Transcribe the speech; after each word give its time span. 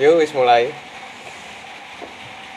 Yo 0.00 0.16
wis 0.16 0.32
mulai. 0.32 0.72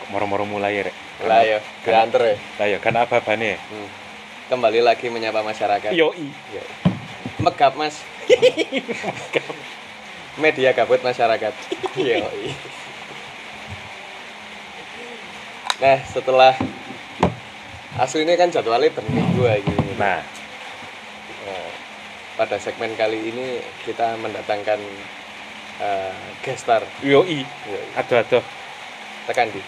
Moro-moro 0.07 0.47
mulai 0.47 0.79
rek. 0.79 0.95
Lah 1.27 1.43
yo, 1.43 1.59
diantar 1.83 2.23
ya. 2.23 2.35
Lah 2.55 2.67
ya 2.71 2.77
kan 2.79 2.95
apa-apane. 2.95 3.59
Hmm. 3.59 3.89
Kembali 4.47 4.79
lagi 4.79 5.11
menyapa 5.11 5.43
masyarakat. 5.43 5.91
Yoi. 5.91 6.31
Yo. 6.55 6.63
Megap, 7.43 7.75
Mas. 7.75 7.99
Media 10.43 10.71
gabut 10.71 11.03
masyarakat. 11.03 11.51
Yo. 11.99 12.23
Nah, 15.83 15.99
setelah 16.07 16.55
aslinya 17.99 18.39
kan 18.39 18.55
jadwalnya 18.55 18.87
berminggu 18.95 19.43
lagi. 19.43 19.75
Nah, 19.99 20.23
Nah, 21.43 21.67
pada 22.39 22.55
segmen 22.55 22.95
kali 22.95 23.35
ini 23.35 23.59
kita 23.83 24.15
mendatangkan 24.15 24.79
eh, 25.81 26.13
guest 26.43 26.67
star. 26.67 26.83
yoi. 27.01 27.41
Yo. 27.41 27.77
Aduh-aduh. 27.97 28.43
Tekan 29.29 29.49
di. 29.49 29.61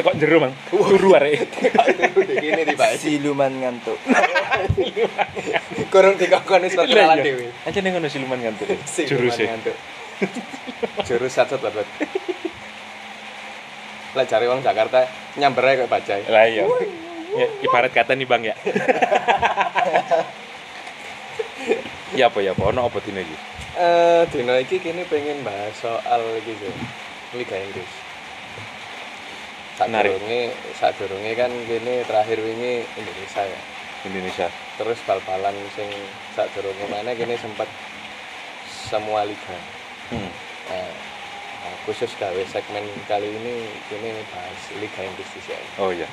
Tekok 0.00 0.14
jero, 0.16 0.38
Mang. 0.40 0.54
Turu 0.70 1.12
arek. 1.12 1.44
Ini 2.46 2.62
di 2.64 2.74
Pak. 2.78 2.96
siluman 2.96 3.52
ngantuk 3.52 3.98
Kurang 5.92 6.16
dikakon 6.16 6.64
wis 6.64 6.72
perkenalan 6.72 7.20
dhewe. 7.20 7.52
Aja 7.68 7.78
ning 7.84 7.92
ngono 7.92 8.08
siluman 8.08 8.38
ngantuk. 8.40 8.64
Siluman 8.88 9.10
Jurus 9.10 9.36
e. 9.36 9.44
ngantuk. 9.44 9.76
Jurus 11.04 11.32
satu 11.36 11.60
banget. 11.60 11.84
Lah 14.16 14.24
cari 14.26 14.46
wong 14.48 14.64
Jakarta 14.64 15.04
nyamber 15.36 15.68
ae 15.68 15.74
kok 15.84 15.90
bajai. 15.90 16.22
Lah 16.30 16.44
iya. 16.48 16.64
Ya, 17.30 17.46
ibarat 17.62 17.94
kata 17.94 18.18
nih, 18.18 18.26
Bang 18.26 18.42
ya. 18.42 18.58
Ya 22.18 22.26
apa 22.26 22.42
ya 22.42 22.50
apa 22.58 22.74
ono 22.74 22.90
apa 22.90 22.98
dine 23.06 23.22
iki? 23.22 23.36
Eh 23.78 24.22
dino 24.34 24.58
iki 24.58 24.82
kene 24.82 25.06
pengen 25.06 25.46
bahas 25.46 25.70
soal 25.78 26.22
iki 26.42 26.58
sih. 26.58 26.74
Liga 27.38 27.54
Inggris. 27.54 27.92
Menarik. 29.78 30.18
Sadurunge 30.18 30.42
sadurunge 30.74 31.32
kan 31.38 31.52
kene 31.70 32.02
terakhir 32.02 32.42
wingi 32.42 32.82
Indonesia 32.98 33.42
ya. 33.46 33.60
Indonesia. 34.10 34.46
Terus 34.74 34.98
bal-balan 35.06 35.54
sing 35.78 35.86
sadurunge 36.34 36.90
mana 36.90 37.14
kene 37.14 37.38
sempat 37.38 37.70
semua 38.66 39.22
liga. 39.22 39.54
Hmm. 40.10 40.26
Nah, 40.66 40.90
nah, 41.62 41.74
khusus 41.86 42.10
gawe 42.18 42.42
segmen 42.50 42.82
kali 43.06 43.30
ini 43.30 43.70
kini 43.86 44.10
bahas 44.34 44.60
Liga 44.82 45.06
Inggris 45.06 45.30
sih. 45.38 45.54
Oh 45.78 45.94
iya. 45.94 46.10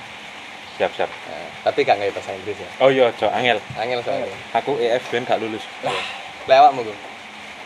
Siap, 0.78 0.94
siap. 0.94 1.10
Nah, 1.10 1.50
tapi 1.66 1.82
gak 1.82 1.98
ngerti 1.98 2.14
bahasa 2.14 2.38
Inggris 2.38 2.58
ya. 2.62 2.70
Oh 2.78 2.94
iya, 2.94 3.10
Cok, 3.18 3.34
angel. 3.34 3.58
Angel 3.76 4.00
soalnya. 4.06 4.30
Aku 4.54 4.78
EF 4.78 5.02
ben 5.10 5.26
gak 5.26 5.42
lulus. 5.42 5.66
Lewat 6.46 6.72
mau 6.78 6.86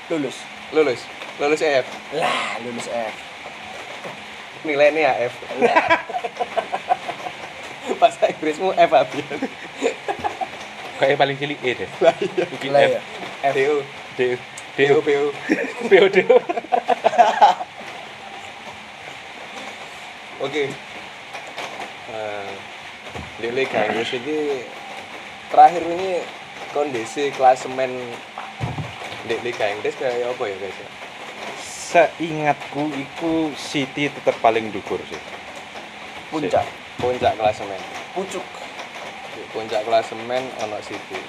lulus. 0.09 0.37
Lulus. 0.71 1.03
Lulus 1.39 1.61
EF 1.63 1.87
lah 2.15 2.59
lulus 2.61 2.87
F. 2.87 3.13
Nilainya 4.61 5.09
AF 5.17 5.33
bahasa 7.99 8.29
Inggrismu 8.29 8.77
F 8.77 8.91
habis 8.93 9.25
Kayak 11.01 11.17
paling 11.17 11.33
cilik? 11.41 11.57
E 11.65 11.71
deh. 11.81 11.89
lah 11.97 12.13
iya. 12.21 12.45
Lah 12.69 12.81
F. 12.85 12.91
ya 12.93 13.01
F. 13.49 13.53
DU 13.57 13.75
D 14.13 14.37
DU 14.77 15.01
D 15.01 15.03
BU 15.03 15.25
POD. 15.89 16.17
oke. 20.39 20.61
Eh, 20.61 20.69
di 23.41 23.49
Liga 23.49 23.89
Inggris 23.89 24.13
ini 24.13 24.61
terakhir 25.49 25.81
ini 25.81 26.21
kondisi 26.71 27.33
klasemen 27.33 27.89
di 29.25 29.35
Liga 29.41 29.65
Inggris 29.67 29.97
kayak 29.97 30.29
apa 30.29 30.43
ya 30.45 30.55
guys 30.55 30.77
ya? 30.77 30.89
Seingatku 31.91 32.87
iku 32.93 33.51
City 33.57 34.07
tetap 34.07 34.37
paling 34.39 34.69
dhuwur 34.71 35.01
sih. 35.09 35.19
puncak 36.31 36.63
puncak 36.95 37.35
klasemen 37.35 37.81
pucuk 38.15 38.45
puncak 39.51 39.83
klasemen 39.83 40.39
ono 40.63 40.79
City 40.79 41.19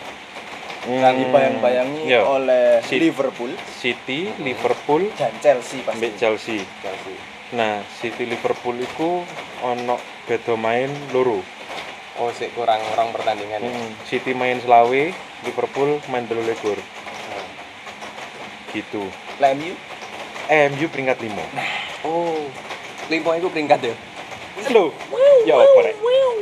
yang 0.86 1.14
Hmm, 1.14 1.26
dibayang-bayangi 1.26 2.10
iya. 2.10 2.22
oleh 2.22 2.78
City. 2.82 3.06
Liverpool 3.10 3.50
City, 3.70 4.30
Liverpool, 4.42 5.06
dan 5.14 5.30
Chelsea 5.38 5.82
pasti 5.82 6.10
Chelsea. 6.18 6.58
Chelsea 6.82 7.14
Nah, 7.52 7.84
City 8.00 8.24
Liverpool 8.26 8.80
iku 8.80 9.22
ono 9.62 9.94
beda 10.24 10.56
main 10.56 10.88
loro. 11.12 11.44
Oh 12.20 12.28
sih 12.34 12.48
kurang 12.52 12.80
orang 12.92 13.08
pertandingan 13.14 13.60
ya? 13.64 13.70
Hmm, 13.72 13.90
City 14.04 14.36
main 14.36 14.60
selawe, 14.60 15.12
Liverpool 15.44 16.00
main 16.12 16.24
telu 16.28 16.44
likur. 16.44 16.76
Hmm. 16.76 17.46
Gitu. 18.72 19.04
lah 19.40 19.52
MU 19.56 19.72
MU 20.48 20.86
peringkat 20.92 21.16
5. 21.20 21.32
oh 22.08 22.44
limo 23.08 23.30
itu 23.36 23.48
peringkat 23.48 23.80
ya 23.84 23.94
Lho. 24.68 24.92
Ya 25.48 25.56
apa 25.56 25.80
rek? 25.80 25.96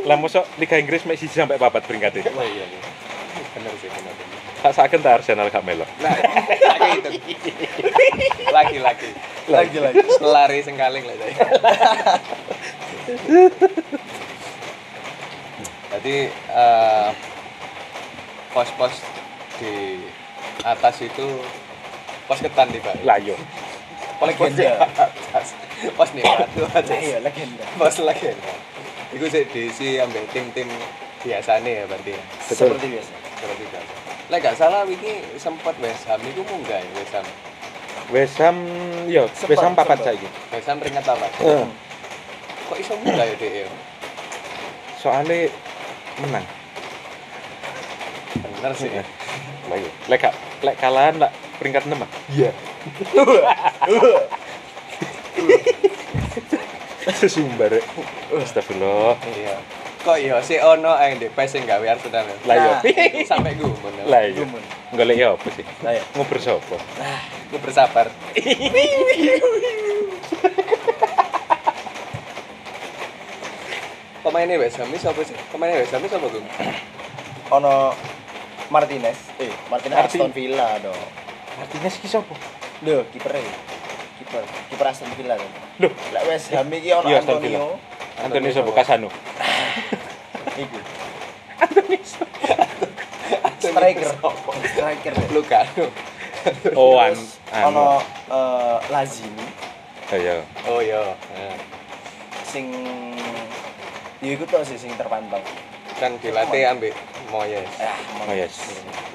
Lah 0.05 0.19
mosok 0.19 0.45
Liga 0.59 0.77
Inggris 0.77 1.07
mek 1.07 1.17
siji 1.17 1.39
sampai 1.39 1.57
papat 1.57 1.87
peringkatnya. 1.87 2.27
oh 2.35 2.43
iya 2.43 2.67
iya 2.67 2.81
bener 3.55 3.73
sih 3.83 3.89
bener 3.91 4.13
bener 4.15 4.39
Tak 4.61 4.77
saken 4.77 5.01
ta 5.01 5.17
Arsenal 5.17 5.49
gak 5.49 5.65
melo. 5.65 5.89
nah 6.05 6.13
lagi 6.13 7.01
itu 7.01 7.09
lagi 8.53 8.77
lagi 8.79 9.09
lagi 9.49 9.77
lagi 9.81 10.05
lari 10.21 10.59
sengkaling 10.61 11.05
lah 11.09 11.17
jadi 16.01 16.33
eh, 16.33 17.09
pos-pos 18.57 19.05
di 19.61 20.01
atas 20.65 20.97
itu 21.05 21.27
pos 22.25 22.41
ketan 22.41 22.73
di 22.73 22.81
Pak. 22.81 23.05
Lah 23.05 23.21
yo. 23.21 23.37
pos 24.17 24.33
Legenda. 24.33 24.89
atas. 25.05 25.53
Pos 25.97 26.11
nih 26.17 26.25
batu 26.25 26.65
atas 26.73 26.97
iya 26.97 27.21
legenda. 27.21 27.65
Pos 27.77 28.01
lagi 28.01 28.33
itu 29.11 29.27
sih 29.29 29.45
diisi 29.53 30.01
ambil 30.01 30.25
tim-tim 30.33 30.69
biasanya 31.21 31.69
ya 31.69 31.85
berarti 31.85 32.17
ya? 32.17 32.25
Betul. 32.49 32.73
seperti 32.73 32.87
biasa. 32.97 33.13
Seperti 33.37 33.65
biasa. 33.69 33.93
Lah 34.31 34.39
gak 34.41 34.57
salah 34.57 34.83
ini 34.89 35.13
sempat 35.37 35.75
West 35.85 36.09
Ham. 36.09 36.23
Itu 36.25 36.41
munggah 36.49 36.81
ya 36.81 36.91
West 36.97 37.13
Ham? 37.13 37.27
West 38.09 38.37
Ham 38.41 38.57
yo, 39.05 39.29
Sempat, 39.37 39.51
West 39.53 39.65
Ham 39.69 39.73
papat 39.77 39.99
saiki. 40.01 40.29
West 40.49 40.69
Ham 40.71 40.77
peringkat 40.81 41.05
apa 41.05 41.29
kok 42.71 42.79
iso 42.79 42.95
munggah 43.03 43.27
ya 43.27 43.35
dia 43.35 43.67
Soale 44.95 45.51
menang. 46.21 46.47
bener 48.41 48.73
sih. 48.77 48.91
Lah 49.69 49.77
yo. 49.77 49.91
Lek 50.09 50.23
lek 50.61 50.77
kalahan 50.77 51.17
lah 51.17 51.31
peringkat 51.57 51.85
6 51.89 51.97
ah. 51.97 52.11
iya 52.33 52.51
rek. 57.73 57.85
Astagfirullah. 58.31 59.17
iya 59.37 59.57
kok 60.01 60.17
iya 60.17 60.41
si 60.41 60.57
ono 60.57 60.97
ae 60.97 61.13
ndek 61.13 61.37
PES 61.37 61.49
sing 61.53 61.69
gawe 61.69 61.85
Arsenal 61.85 62.25
ya? 62.25 62.37
Lah 62.49 62.57
yo. 62.57 62.73
Nah. 62.73 62.81
sampai 63.29 63.53
gumun 63.61 63.93
Lah 64.09 64.25
yo. 64.25 64.45
Gumun. 64.45 64.63
Golek 64.97 65.17
yo 65.21 65.37
apa 65.37 65.49
sih? 65.55 65.63
lah 65.87 65.93
ya 65.95 66.03
Ngobrol 66.17 66.43
sapa? 66.43 66.77
Gue 67.53 67.61
bersabar 67.63 68.09
pemainnya 74.31 74.63
West 74.63 74.79
Ham 74.79 74.87
ini 74.87 74.97
siapa 74.97 75.19
sih? 75.27 75.35
Pemainnya 75.51 75.83
West 75.83 75.91
Ham 75.91 76.01
ini 76.01 76.09
siapa 76.09 76.27
gue 76.31 76.43
ono 77.51 77.91
Martinez. 78.71 79.19
Eh 79.43 79.51
Martinez 79.67 79.99
Marti- 79.99 80.23
Aston 80.23 80.31
Villa 80.31 80.79
dong 80.79 80.95
Martinez 81.59 81.99
ki 81.99 82.07
sapa? 82.07 82.35
Loh, 82.87 83.03
kipernya 83.11 83.43
kiper 84.23 84.47
kiper 84.71 84.87
Aston 84.87 85.11
Villa 85.19 85.35
kan 85.35 85.51
Loh, 85.83 85.91
lah 86.15 86.23
West 86.31 86.55
Ham 86.55 86.71
iki 86.71 86.95
ono 86.95 87.11
Iya. 87.11 87.19
Antonio. 87.21 87.75
Antonio 88.23 88.51
sapa? 88.55 88.71
Kasano. 88.71 89.11
iku. 90.55 90.79
Striker. 93.61 94.09
striker. 94.73 95.13
Deh. 95.13 95.29
Lugano 95.35 95.85
Oh, 96.73 96.97
an, 96.97 97.13
anu. 97.53 97.69
ono 97.69 97.85
eh, 98.33 98.77
Lazini 98.89 99.47
oh 100.67 100.81
iya. 100.81 101.13
Nah, 101.13 101.55
sing 102.43 102.67
ya 104.21 104.37
iku 104.37 104.45
tok 104.45 104.69
sih 104.69 104.77
sing 104.77 104.93
terpantau 105.01 105.41
kan 105.97 106.17
dilatih 106.21 106.69
ambil 106.69 106.93
Moyes 107.33 107.65
ah 107.81 107.97
Oh 108.29 108.35
yes. 108.37 108.53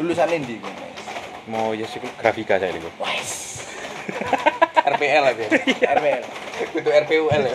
lulusan 0.01 0.33
endi 0.33 0.57
iku 0.57 0.65
Mas? 0.65 1.01
Mau 1.45 1.77
yes 1.77 1.93
iku 1.93 2.09
grafika 2.17 2.57
saya 2.57 2.73
iku. 2.81 2.89
Wais. 2.97 3.61
RPL 4.85 5.21
lah 5.25 5.33
dia 5.33 5.49
RPL. 5.97 6.23
itu 6.77 6.89
RPUL 6.89 7.41
ya 7.41 7.53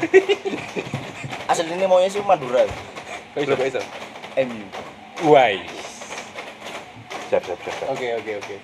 Aslinya 1.50 1.86
mau 1.90 1.98
sih 2.06 2.22
Madura. 2.22 2.62
Belum 3.34 3.58
bisa 3.58 3.82
MU. 4.38 4.66
Wai. 5.30 5.62
Siap, 7.30 7.42
siap, 7.42 7.58
siap. 7.62 7.74
siap. 7.74 7.88
oke 7.90 8.06
oke 8.22 8.32
oke 8.42 8.56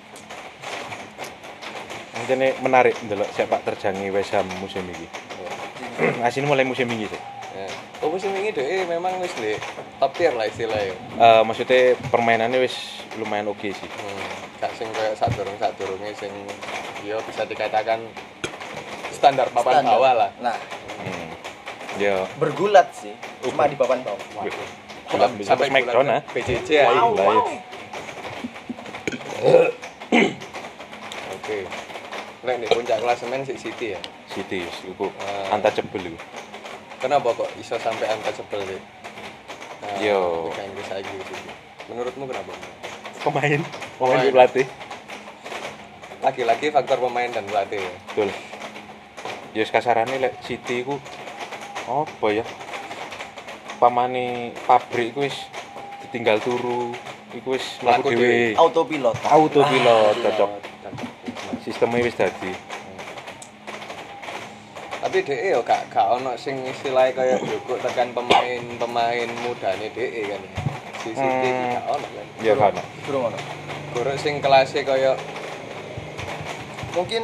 Ini 2.27 2.59
menarik 2.59 2.95
ndelok 3.07 3.29
sepak 3.31 3.63
terjangi 3.63 4.11
West 4.11 4.35
Ham 4.35 4.47
musim 4.59 4.83
ini. 4.83 5.07
Asine 6.27 6.47
mulai 6.47 6.67
musim 6.67 6.87
ini 6.91 7.07
sih. 7.07 7.21
Ya. 7.97 8.03
Oh 8.03 8.09
musim 8.09 8.29
ini 8.31 8.49
deh 8.49 8.85
memang 8.85 9.17
wis 9.17 9.33
di 9.33 9.57
top 9.97 10.13
tier 10.13 10.29
lah 10.31 10.45
istilahnya. 10.45 10.93
Eh 11.17 11.41
maksudnya 11.41 11.81
permainannya 12.07 12.59
wis 12.59 12.75
lumayan 13.15 13.47
oke 13.47 13.65
sih. 13.65 13.89
Hmm. 13.89 14.25
Gak 14.57 14.73
sing 14.73 14.89
kayak 14.89 15.13
saat 15.13 15.33
dorong 15.33 15.57
saat 15.57 15.73
dorongnya 15.75 16.13
sing 16.13 16.29
yo 17.01 17.17
bisa 17.23 17.41
dikatakan 17.43 18.01
standar 19.09 19.49
papan 19.49 19.81
Standar. 19.81 19.93
bawah 19.93 20.13
lah 20.15 20.29
Nah, 20.39 20.57
Hmm. 20.97 21.29
Ya, 21.97 22.25
bergulat 22.37 22.89
sih. 22.91 23.13
Cuma 23.41 23.65
di 23.65 23.73
papan 23.73 24.01
bawah. 24.01 24.21
Bulat 25.07 25.31
bisa 25.33 25.55
sampai 25.55 25.71
Smackdown, 25.71 26.03
bulan 26.03 26.13
ah. 26.13 26.21
PCC 26.27 26.69
ya 26.75 26.85
Wow, 26.85 27.15
lah 27.15 27.23
ya. 27.23 27.29
wow. 27.31 27.47
oke 31.33 31.57
Lek 32.43 32.55
di 32.59 32.67
puncak 32.67 32.97
klasemen 32.99 33.41
si 33.41 33.55
City 33.55 33.95
ya 33.95 33.99
City 34.27 34.67
iku 34.83 35.07
Ah. 35.17 35.55
anta 35.55 35.71
cebel 35.71 36.11
iku. 36.11 36.19
Kenapa 36.97 37.29
kok 37.33 37.49
bisa 37.53 37.77
sampai 37.77 38.07
angka 38.07 38.33
sebel 38.33 38.61
sih 38.65 38.81
Nah, 39.77 40.01
Yo. 40.01 40.49
Liga 40.49 40.63
Inggris 40.65 40.89
lagi 40.89 41.13
City 41.23 41.51
menurutmu 41.85 42.25
kenapa 42.25 42.51
Pemain, 43.19 43.61
Pemain. 43.61 43.61
pemain 43.95 44.19
di 44.19 44.31
pelatih. 44.31 44.65
lagi-lagi 46.19 46.67
faktor 46.69 46.97
pemain 46.99 47.29
dan 47.29 47.45
pelatih 47.45 47.77
ya 47.77 47.91
Betul. 48.07 48.29
Ya 49.53 49.63
kasarane 49.63 50.17
lek 50.17 50.41
City 50.41 50.81
iku 50.81 50.97
apa 51.85 52.27
ya? 52.31 52.45
Pamane 53.77 54.51
pabrik 54.65 55.13
iku 55.13 55.23
wis 55.23 55.37
ditinggal 56.01 56.41
turu, 56.41 56.91
iku 57.31 57.53
wis 57.53 57.77
Mlaku 57.79 58.09
dhewe. 58.11 58.57
Autopilot. 58.57 59.15
Autopilot 59.23 60.13
Ah, 60.17 60.23
cocok. 60.25 60.49
pilot. 60.51 60.93
Sistemnya 61.61 62.01
wis 62.01 62.13
dadi. 62.13 62.51
Tapi 65.07 65.23
DE 65.23 65.55
yo 65.55 65.63
gak 65.63 65.87
gak 65.87 66.03
ono 66.19 66.35
sing 66.35 66.59
istilahnya 66.67 67.15
kayak 67.15 67.39
jukuk 67.47 67.79
tekan 67.79 68.11
pemain-pemain 68.11 69.31
mudane 69.39 69.87
DE 69.95 70.35
kan 70.35 70.35
ya. 70.43 70.51
Si 70.99 71.15
City 71.15 71.47
Hmm. 71.47 71.79
gak 71.79 71.85
ono 71.95 72.07
kan. 72.11 72.25
Ya 72.43 72.53
kan. 72.59 72.75
Durung 73.07 73.31
ono. 73.31 73.39
Guru 73.95 74.11
sing 74.19 74.43
kelasnya 74.43 74.83
kayak 74.83 75.15
Mungkin 76.91 77.23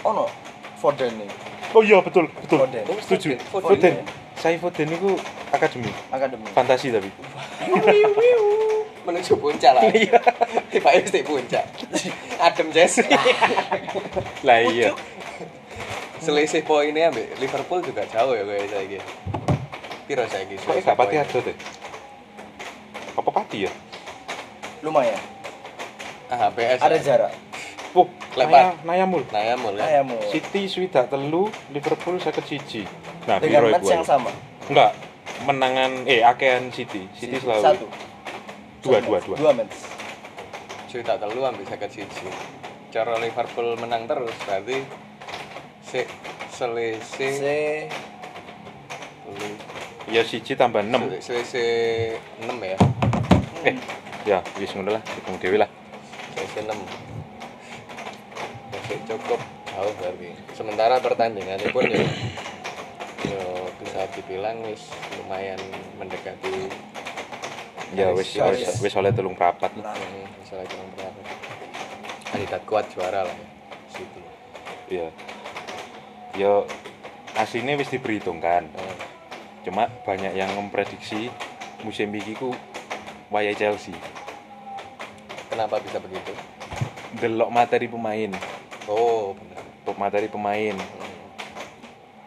ono 0.00 0.32
Foden 0.80 1.12
nih. 1.20 1.28
Oh 1.76 1.84
iya 1.84 2.00
betul, 2.00 2.24
betul. 2.40 2.64
Foden. 2.64 2.84
Setuju. 3.04 3.36
Foden. 3.52 3.68
Foden. 3.68 3.94
Saya 4.40 4.56
Foden 4.56 4.88
iku 4.88 5.20
akademi. 5.52 5.92
Akademi. 6.08 6.48
Fantasi 6.56 6.88
tapi. 6.88 7.12
menuju 9.04 9.36
puncak 9.36 9.76
lah. 9.76 9.84
Iya. 9.92 10.16
Tiba 10.72 10.88
mesti 10.96 11.20
puncak. 11.20 11.64
Adem 12.40 12.72
Jess. 12.72 13.04
Lah 14.40 14.64
iya. 14.64 14.96
Selisih 16.24 16.64
poinnya 16.64 17.12
ambek 17.12 17.36
Liverpool 17.36 17.84
juga 17.84 18.08
jauh 18.08 18.32
ya 18.32 18.42
kayak 18.48 18.68
saya 18.72 18.84
gitu. 18.88 19.08
Piro 20.08 20.24
saya 20.24 20.44
gitu. 20.48 20.64
Kok 20.64 20.80
gak 20.80 20.96
pati 20.96 21.14
ada 21.20 21.38
deh. 21.44 21.56
Apa 23.14 23.30
pati 23.30 23.58
ya? 23.68 23.72
Lumayan. 24.80 25.20
Ah, 26.32 26.48
PS. 26.48 26.80
Ada 26.80 26.96
jarak. 26.98 27.32
Wah, 27.94 28.08
Lebar. 28.34 28.50
naya, 28.50 28.64
nayamul. 28.82 29.22
Nayamul 29.30 29.74
kan. 29.78 29.86
Ayamu. 29.86 30.18
City 30.34 30.66
swidak 30.66 31.06
telu, 31.12 31.46
Liverpool 31.70 32.18
seket 32.18 32.42
siji. 32.48 32.82
Nah, 33.30 33.38
Dengan 33.38 33.70
piro 33.70 33.76
match 33.76 33.86
yang 33.86 34.02
sama. 34.02 34.34
Enggak, 34.66 34.98
menangan 35.46 36.02
eh 36.08 36.26
akean 36.26 36.74
City. 36.74 37.06
City 37.14 37.38
selalu 37.38 37.62
Satu. 37.62 37.86
dua 38.82 38.98
dua 38.98 39.18
dua. 39.22 39.36
Dua 39.38 39.52
match. 39.54 39.76
Tak 40.94 41.16
telu 41.22 41.42
ambek 41.46 41.66
seket 41.70 41.90
siji. 41.94 42.26
Cara 42.90 43.14
Liverpool 43.18 43.78
menang 43.78 44.06
terus 44.10 44.34
berarti 44.46 44.78
si 45.94 46.02
selisih 46.50 47.30
Se 47.38 47.58
Ya 50.10 50.20
siji 50.26 50.52
tambah 50.58 50.82
6. 50.82 51.22
selisih 51.22 52.18
6 52.42 52.50
ya. 52.60 52.78
Eh, 53.64 53.74
ya 54.28 54.38
wis 54.60 54.74
ngono 54.76 54.98
lah, 54.98 55.02
hitung 55.14 55.38
dhewe 55.38 55.56
lah. 55.56 55.70
Selisih 56.34 56.66
6. 56.66 56.76
Masih 58.74 58.98
cukup 59.06 59.38
jauh 59.70 59.94
berarti. 60.02 60.28
Sementara 60.52 60.98
pertandingan 60.98 61.62
pun 61.70 61.86
ya 61.86 62.02
ya 63.24 63.42
bisa 63.80 64.02
dibilang 64.18 64.66
wis 64.66 64.90
lumayan 65.22 65.62
mendekati 65.96 66.68
Ya 67.94 68.10
wis 68.10 68.34
wis 68.34 68.66
wis. 68.66 68.82
wis 68.82 68.94
oleh 68.98 69.14
telung 69.14 69.38
prapat 69.38 69.70
lah. 69.78 69.94
Hmm, 69.94 70.26
misalnya 70.42 70.66
kurang 70.68 70.90
berapa 70.98 71.20
kandidat 72.34 72.62
kuat 72.66 72.84
juara 72.90 73.22
lah 73.22 73.34
ya 73.38 73.48
City 73.94 74.20
Iya. 74.90 75.08
Ya 76.34 76.66
aslinya 77.34 77.78
wis 77.78 77.90
diperhitungkan. 77.90 78.66
Eh, 78.70 78.96
Cuma 79.64 79.88
banyak 80.04 80.36
yang 80.36 80.52
memprediksi 80.52 81.32
musim 81.80 82.12
iki 82.12 82.36
ku 82.36 82.52
wayai 83.32 83.56
Chelsea. 83.56 83.96
kenapa 85.48 85.78
bisa 85.80 86.02
begitu 86.02 86.34
Delok 87.14 87.48
materi 87.48 87.86
pemain, 87.86 88.28
oh 88.90 89.32
benar 89.38 89.62
top 89.86 89.96
materi 89.96 90.26
pemain, 90.28 90.74
Hmm, 90.74 91.24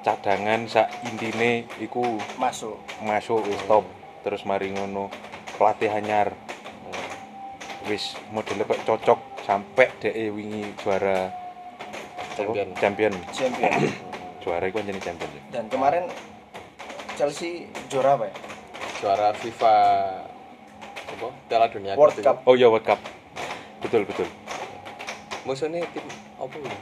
cadangan 0.02 0.64
sak 0.66 0.88
intine 1.06 1.68
iku 1.78 2.18
masuk. 2.40 2.80
masuk 3.04 3.44
wis 3.46 3.60
top. 3.68 3.84
Terus 4.24 4.42
mari 4.48 4.72
ngono 4.72 5.12
pelatih 5.60 5.92
anyar 5.92 6.32
hmm. 6.32 7.06
wis 7.92 8.16
modelnya 8.32 8.64
kok 8.64 8.82
cocok 8.88 9.20
sampai 9.44 9.92
DE 10.00 10.32
wingi 10.32 10.72
juara 10.80 11.30
Champion. 12.38 12.68
champion 12.76 13.14
Champion. 13.32 13.72
juara 14.42 14.64
itu 14.64 14.78
jadi 14.80 15.02
champion 15.02 15.30
ya. 15.30 15.42
Dan 15.52 15.64
kemarin 15.68 16.04
Chelsea 17.14 17.66
juara 17.88 18.14
apa 18.14 18.26
ya? 18.26 18.34
juara 18.98 19.30
FIFA 19.32 19.74
apa 21.08 21.28
Piala 21.46 21.68
Dunia 21.68 21.94
World 21.94 22.14
itu. 22.14 22.24
Cup. 22.24 22.42
oh 22.44 22.54
iya 22.54 22.66
World 22.66 22.82
Cup 22.84 23.02
betul 23.80 24.04
betul 24.04 24.26
musuhnya 25.44 25.86
tim 25.88 26.04
apa 26.36 26.56
ini 26.56 26.78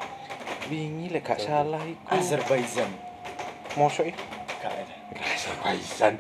wingi 0.66 1.08
lek 1.10 1.24
gak 1.24 1.38
salah 1.38 1.78
iku 1.82 2.02
Azerbaijan. 2.10 2.90
mosok 3.76 4.10
iki 4.10 4.18
Gak 4.58 4.74
ada. 4.74 4.96
Azerbaijan 5.14 6.14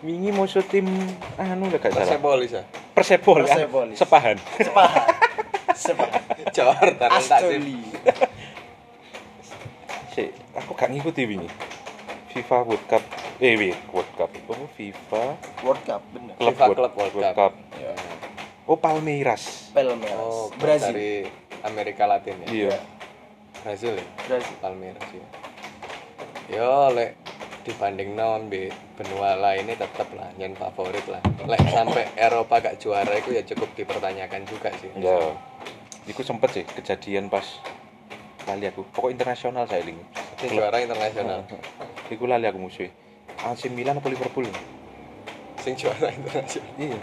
wingi 0.00 0.30
musuh 0.30 0.62
tim 0.62 0.86
anu 1.36 1.66
lek 1.66 1.80
gak 1.80 1.92
salah 1.92 2.06
Persepolis 2.06 2.50
ya 2.52 2.62
Persepol 2.92 3.40
kan 3.42 3.56
Persepolis. 3.56 3.96
sepahan 3.96 4.36
Sepahan. 4.56 5.08
Jordan 6.56 6.94
tak 7.00 7.10
Astoli. 7.16 7.80
sih 10.14 10.28
aku 10.56 10.72
gak 10.74 10.90
ngikuti 10.90 11.22
wingi. 11.26 11.50
FIFA 12.30 12.56
World 12.66 12.84
Cup. 12.86 13.02
Eh 13.42 13.54
wait 13.58 13.78
World 13.90 14.12
Cup. 14.14 14.30
Oh 14.50 14.66
FIFA? 14.76 15.22
World 15.66 15.82
Cup 15.86 16.02
bener. 16.12 16.34
Club 16.36 16.54
FIFA 16.54 16.64
World, 16.66 16.78
Club 16.78 16.92
World 16.94 17.14
World 17.14 17.34
Cup. 17.34 17.52
Cup. 17.52 17.52
oh 18.70 18.78
Palmeiras. 18.78 19.72
Palmeiras. 19.74 20.18
oh 20.18 20.52
Brazil. 20.58 20.94
dari 20.94 21.12
Amerika 21.66 22.04
Latin 22.06 22.36
ya? 22.44 22.48
Iya. 22.48 22.76
Brazil 23.64 23.92
ya? 23.98 24.06
Brazil. 24.26 24.56
Palmeiras 24.62 25.06
ya 25.10 25.26
yo 26.50 26.90
lek 26.90 27.14
dibanding 27.62 28.18
non 28.18 28.50
be 28.50 28.74
benua 28.98 29.38
lainnya 29.38 29.78
tetap 29.78 30.10
lah 30.18 30.26
yang 30.34 30.50
favorit 30.58 31.04
lah. 31.06 31.22
Lek 31.46 31.62
sampai 31.70 32.10
Eropa 32.18 32.58
gak 32.58 32.82
juara 32.82 33.14
itu 33.14 33.36
ya 33.36 33.42
cukup 33.46 33.70
dipertanyakan 33.78 34.42
juga 34.50 34.74
sih. 34.82 34.90
Ya, 34.98 35.36
iku 36.10 36.26
sempet 36.26 36.50
sih 36.50 36.64
kejadian 36.66 37.30
pas 37.30 37.46
lali 38.44 38.66
aku. 38.66 38.82
Pokok 38.90 39.14
internasional 39.14 39.64
saya 39.64 39.86
ini. 39.86 40.02
Juara 40.42 40.82
internasional 40.82 41.46
Iku 42.12 42.26
lali 42.26 42.44
aku 42.44 42.58
musuh. 42.58 42.90
AC 43.40 43.70
Milan 43.70 43.96
apa 43.96 44.10
Liverpool? 44.10 44.44
sing 45.60 45.76
juara 45.76 46.08
internasional 46.08 46.66
Iya. 46.76 46.98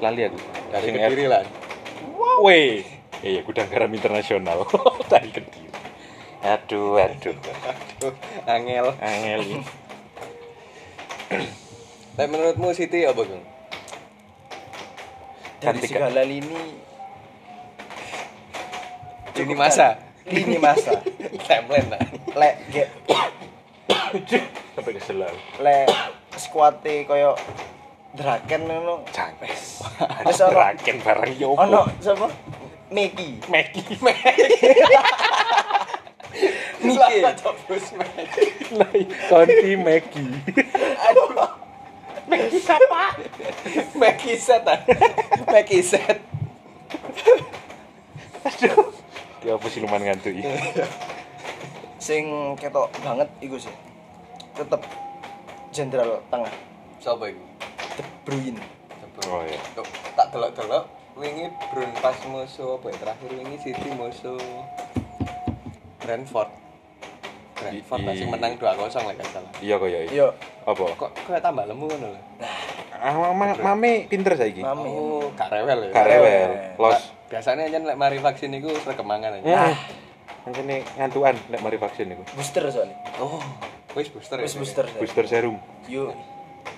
Lali 0.00 0.20
aku. 0.24 0.38
dari 0.72 0.84
Sing 0.88 0.94
kediri 0.96 1.24
lah 1.28 1.44
F- 1.44 2.40
Weh. 2.42 2.80
Iya, 3.20 3.40
gudang 3.44 3.68
garam 3.68 3.92
internasional. 3.92 4.64
dari 5.12 5.28
kediri. 5.28 5.68
Aduh, 6.38 6.96
aduh. 6.96 7.34
Aduh, 7.34 8.14
angel 8.46 8.86
Angel 8.98 9.42
tapi 12.18 12.34
menurutmu 12.34 12.74
City 12.74 13.06
apa 13.06 13.20
Gung? 13.22 13.44
Dari 15.62 15.78
segala 15.82 16.26
lini 16.26 16.82
Lini 19.38 19.54
masa? 19.54 19.94
kan? 19.94 20.34
Lini 20.34 20.58
masa. 20.58 20.92
timeline 21.46 21.88
lah 21.88 22.02
Lek 22.36 22.54
ge- 22.68 22.90
Sampai 24.74 24.92
keselau. 24.98 25.32
lek 25.62 25.86
skuate 26.36 27.04
koyo 27.04 27.36
Draken 28.08 28.64
ngono. 28.64 29.04
Cangkes. 29.12 29.84
Wis 30.24 30.40
ono 30.40 30.56
Raken 30.56 30.96
barang 31.04 31.32
yo. 31.36 31.52
ono 31.54 31.84
sapa? 32.00 32.24
Meki. 32.88 33.36
Meki. 33.52 33.84
Miki. 36.80 36.96
Lah, 36.96 37.36
Konti 39.28 39.72
Meki. 39.76 40.24
Mackie 42.28 42.60
set 44.40 44.64
ah 44.64 44.80
Mackie 45.52 45.84
set 45.84 46.16
Ya 49.48 49.56
apa 49.56 49.64
sih 49.64 49.80
lumayan 49.80 50.12
ngantuk 50.12 50.36
iki. 50.36 50.44
Sing 52.04 52.24
ketok 52.54 52.92
banget 53.00 53.32
iku 53.40 53.56
sih. 53.56 53.72
Tetep 54.52 54.84
jenderal 55.72 56.20
tengah. 56.28 56.52
siapa 56.98 57.32
itu? 57.32 57.40
De 57.96 58.02
Bruyne. 58.28 58.60
Oh 59.24 59.40
iya. 59.40 59.56
Tak 60.12 60.28
delok-delok 60.30 60.84
wingi 61.16 61.48
Brun 61.72 61.88
pas 61.98 62.14
musuh 62.28 62.76
apa 62.76 62.92
ya 62.92 62.96
terakhir 63.00 63.30
wingi 63.32 63.56
City 63.56 63.90
musuh 63.90 64.38
Brentford 65.98 66.46
Brentford 67.56 68.00
masih 68.04 68.26
menang 68.28 68.54
2-0 68.54 68.78
lah 68.78 69.14
gak 69.18 69.28
salah 69.32 69.50
Iya 69.58 69.74
kaya 69.74 69.98
iki. 70.06 70.14
Yo, 70.14 70.30
Apa? 70.62 70.94
kok 70.94 71.10
kayak 71.26 71.42
tambah 71.42 71.66
lemu 71.66 71.86
kan 71.88 71.98
lho 72.04 72.10
Ah, 72.94 73.14
ma- 73.30 73.58
mame 73.64 74.06
pinter 74.06 74.34
saiki. 74.34 74.62
Mami. 74.62 74.90
oh 74.90 75.26
gak 75.34 75.50
rewel 75.50 75.86
ya 75.86 75.90
Gak 75.90 76.06
rewel. 76.06 76.26
Rewel. 76.26 76.50
Los. 76.78 77.00
Biasanya 77.28 77.68
aja 77.68 77.78
lek 77.78 77.96
mari 77.96 78.18
vaksin 78.18 78.52
itu 78.52 78.72
rekemangan 78.82 79.38
aja 79.38 79.44
Nah, 79.44 79.76
Mancene 80.44 80.80
ngantukan 80.96 81.36
nek 81.48 81.60
mari 81.60 81.76
vaksin 81.76 82.08
iku. 82.08 82.24
booster 82.32 82.64
soalnya. 82.68 82.96
oh 83.20 83.40
wis 83.92 84.08
booster 84.08 84.40
Wis 84.40 84.52
ya 84.52 84.58
booster. 84.58 84.84
Booster 84.96 85.24
serum. 85.24 85.56
Yo, 85.84 86.12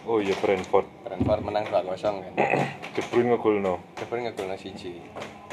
Oh 0.06 0.18
iya 0.18 0.34
Brentford. 0.38 0.86
Brentford 1.02 1.42
menang 1.42 1.66
2-0 1.66 1.86
kan 1.98 2.32
De 2.94 3.02
Bruyne 3.06 3.30
ngegolno. 3.30 3.78
Depan 3.94 4.22
ngegolno 4.22 4.54
siji 4.56 4.98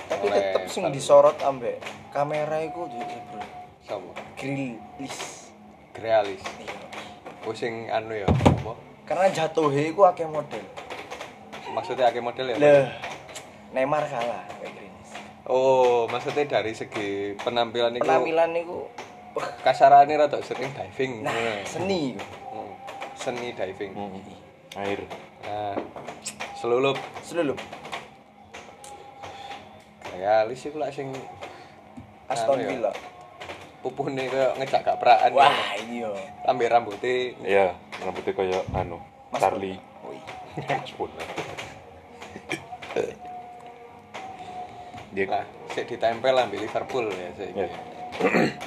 tapi 0.07 0.23
Oleh 0.23 0.39
tetep 0.39 0.71
sing 0.71 0.87
disorot 0.87 1.35
ambek 1.43 1.83
kamera 2.09 2.63
iku 2.63 2.87
di 2.87 2.97
bro. 3.27 3.43
Sapa? 3.83 4.11
Grilis. 4.39 5.51
Grealis 5.91 6.41
Iya. 6.57 6.77
Oh 7.43 7.53
sing 7.53 7.91
anu 7.91 8.15
ya 8.15 8.25
apa? 8.25 8.71
Karena 9.03 9.27
jatuhe 9.29 9.91
iku 9.91 10.07
akeh 10.07 10.25
model. 10.25 10.63
Maksudnya 11.69 12.07
akeh 12.07 12.23
model 12.23 12.49
ya? 12.49 12.55
Lah, 12.55 12.87
Neymar 13.71 14.07
kalah 14.07 14.47
Grilis. 14.47 14.56
Oh, 15.47 16.11
maksudnya 16.11 16.43
dari 16.59 16.75
segi 16.75 17.31
penampilan 17.39 17.95
itu 17.95 18.03
Penampilan 18.03 18.51
wah, 19.31 19.47
kasarannya 19.63 20.19
rada 20.19 20.39
sering 20.43 20.71
diving. 20.75 21.23
nah 21.23 21.31
ngono. 21.31 21.63
seni. 21.63 22.01
Hmm. 22.51 22.71
Seni 23.15 23.47
diving. 23.55 23.91
Hmm. 23.95 24.21
Air. 24.83 24.99
Nah, 25.47 25.79
selulup 26.59 26.99
Selulup 27.23 27.57
realis 30.17 30.65
iku 30.65 30.81
lak 30.81 30.91
sing 30.91 31.13
Aston 32.27 32.59
Anu 32.59 32.63
ya. 32.65 32.69
Villa. 32.73 32.91
pupune 33.77 34.25
koyo 34.27 34.51
ngejak 34.57 34.81
gaprakan. 34.83 35.31
Wah, 35.37 35.53
iya. 35.87 36.11
Ambil 36.49 36.67
rambutnya 36.67 37.31
Iya, 37.45 37.67
rambutnya 38.03 38.33
kaya 38.35 38.59
anu, 38.73 38.99
Mas 39.31 39.39
Charlie. 39.39 39.77
Woi. 40.03 40.19
Mas 40.57 40.91
Dia 45.15 45.25
Nah, 45.27 45.45
sik 45.71 45.87
ditempel 45.87 46.35
ambil 46.35 46.59
Liverpool 46.59 47.07
ya 47.11 47.29
sik. 47.35 47.51
Ya. 47.55 47.67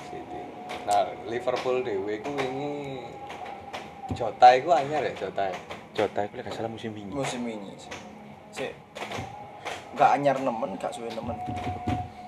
City. 0.09 0.41
Nah, 0.87 1.11
Liverpool 1.29 1.83
dhewe 1.85 2.15
ku 2.23 2.31
wingi 2.33 3.05
Jota 4.17 4.49
iku 4.57 4.75
anyar 4.75 5.05
ya 5.05 5.13
Jota. 5.15 5.53
Jota 5.95 6.21
iku 6.27 6.41
gak 6.41 6.55
salah 6.55 6.71
musim 6.71 6.91
wingi. 6.97 7.13
musim 7.13 7.45
ini 7.45 7.77
sih. 7.77 7.93
Sik. 8.51 8.73
Gak 9.95 10.11
anyar 10.17 10.41
nemen, 10.41 10.79
gak 10.81 10.95
suwe 10.95 11.11
nemen. 11.13 11.37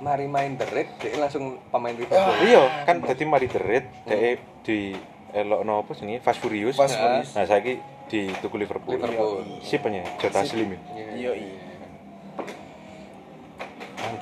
Mari 0.02 0.26
main 0.26 0.58
The 0.58 0.66
Red, 0.66 0.88
dia 0.98 1.14
langsung 1.14 1.62
pemain 1.70 1.94
Liverpool. 1.94 2.34
Iya, 2.42 2.62
kan 2.82 2.98
dadi 3.06 3.22
mari 3.22 3.46
deret 3.46 3.86
dhek 4.02 4.38
di 4.66 4.98
elokno 5.30 5.86
apa 5.86 5.94
jenenge 5.94 6.20
Fast 6.20 6.42
Furious. 6.42 6.74
Fast 6.74 6.98
Furious. 6.98 7.30
Nah, 7.38 7.46
saiki 7.46 7.78
di 8.10 8.28
tuku 8.42 8.58
Liverpool. 8.58 8.98
Liverpool. 8.98 9.46
Sipenya 9.62 10.02
Jota 10.18 10.42
Sip. 10.42 10.58
Slim. 10.58 10.74
ya? 10.74 10.78
Iya, 11.14 11.32
iya. 11.38 11.71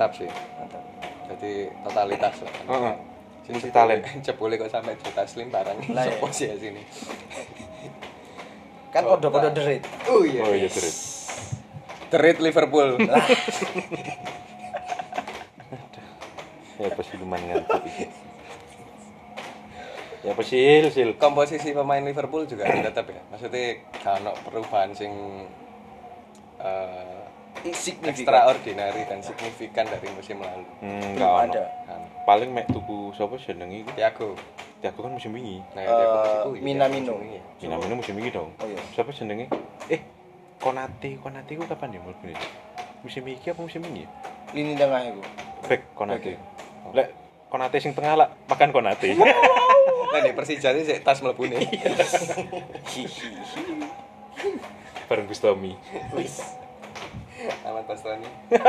Mantap 0.00 0.16
sih. 0.16 0.32
Mantap. 0.32 0.80
Jadi 1.28 1.52
totalitas 1.84 2.34
lah. 2.40 2.52
Heeh. 2.72 2.94
Sing 3.44 3.52
Multi 3.52 3.68
jebule- 3.68 3.76
talent. 3.76 4.02
Jebule 4.24 4.54
kok 4.56 4.70
sampai 4.72 4.96
Jota 4.96 5.22
Slim 5.28 5.52
barang 5.52 5.76
Lah, 5.92 6.08
sopo 6.08 6.32
sih 6.32 6.48
ya 6.48 6.56
sini. 6.56 6.80
Kan 8.96 9.04
podo-podo 9.04 9.52
derit. 9.52 9.84
Oh 10.08 10.24
iya. 10.24 10.40
Oh 10.40 10.56
iya 10.56 10.72
deret. 10.72 10.96
The 12.08 12.16
Red 12.16 12.38
Liverpool. 12.40 12.96
Ya 16.80 16.88
pasti 16.96 17.20
lumayan 17.20 17.60
ngantuk 17.60 17.84
iki. 17.84 18.08
Ya 20.24 20.32
apa 20.32 20.40
sil 20.48 20.88
sil. 20.88 21.12
Komposisi 21.20 21.76
pemain 21.76 22.00
Liverpool 22.00 22.48
juga 22.48 22.64
tetap 22.64 23.04
ya. 23.04 23.20
Maksudnya 23.28 23.84
kalau 24.00 24.32
perubahan 24.48 24.96
sing 24.96 25.12
eh, 26.56 27.19
Signifikan. 27.62 28.08
extraordinary 28.10 29.02
dan 29.04 29.20
signifikan 29.20 29.84
dari 29.84 30.08
musim 30.10 30.40
lalu. 30.40 30.64
Hmm, 30.80 31.12
Belum 31.14 31.34
ada. 31.44 31.64
Kan. 31.84 32.00
Paling 32.24 32.50
mek 32.50 32.66
tuku 32.66 33.12
sapa 33.12 33.36
jenenge 33.36 33.84
iku? 33.84 33.90
Tiago. 33.92 34.28
Tiago 34.80 34.98
kan 34.98 35.12
musim 35.12 35.30
wingi. 35.30 35.60
Nah, 35.72 35.84
wingi, 36.46 36.62
Minamino. 36.62 37.20
ya. 37.20 37.42
Minamino 37.60 37.94
musim 37.96 38.16
wingi 38.16 38.30
dong. 38.30 38.48
Oh 38.56 38.64
iya. 38.64 38.80
Siapa 38.90 39.12
jenenge? 39.12 39.52
Eh, 39.86 40.00
Konate, 40.56 41.16
Konate 41.16 41.52
ku 41.52 41.64
kapan 41.64 41.96
ya 41.96 42.00
mlebu? 42.00 42.32
Musim 43.00 43.24
iki 43.26 43.48
apa 43.48 43.60
musim 43.60 43.80
wingi? 43.80 44.04
Lini 44.50 44.72
tengah 44.74 45.00
iku. 45.06 45.20
Back 45.66 45.82
Konate. 45.92 46.36
Oke. 46.36 46.96
Lek 46.96 47.08
Konate 47.48 47.76
sing 47.76 47.92
tengah 47.92 48.14
lah 48.14 48.28
makan 48.46 48.70
Konate. 48.70 49.12
Nah, 50.10 50.18
di 50.18 50.32
Persija 50.32 50.72
ini 50.72 50.82
sik 50.82 51.02
tas 51.02 51.20
mlebu 51.20 51.44
nih. 51.46 51.60
Bareng 55.06 55.26
Gustomi. 55.26 55.74
Wis. 56.14 56.59
Amat 57.64 57.84
Pastoni. 57.86 58.28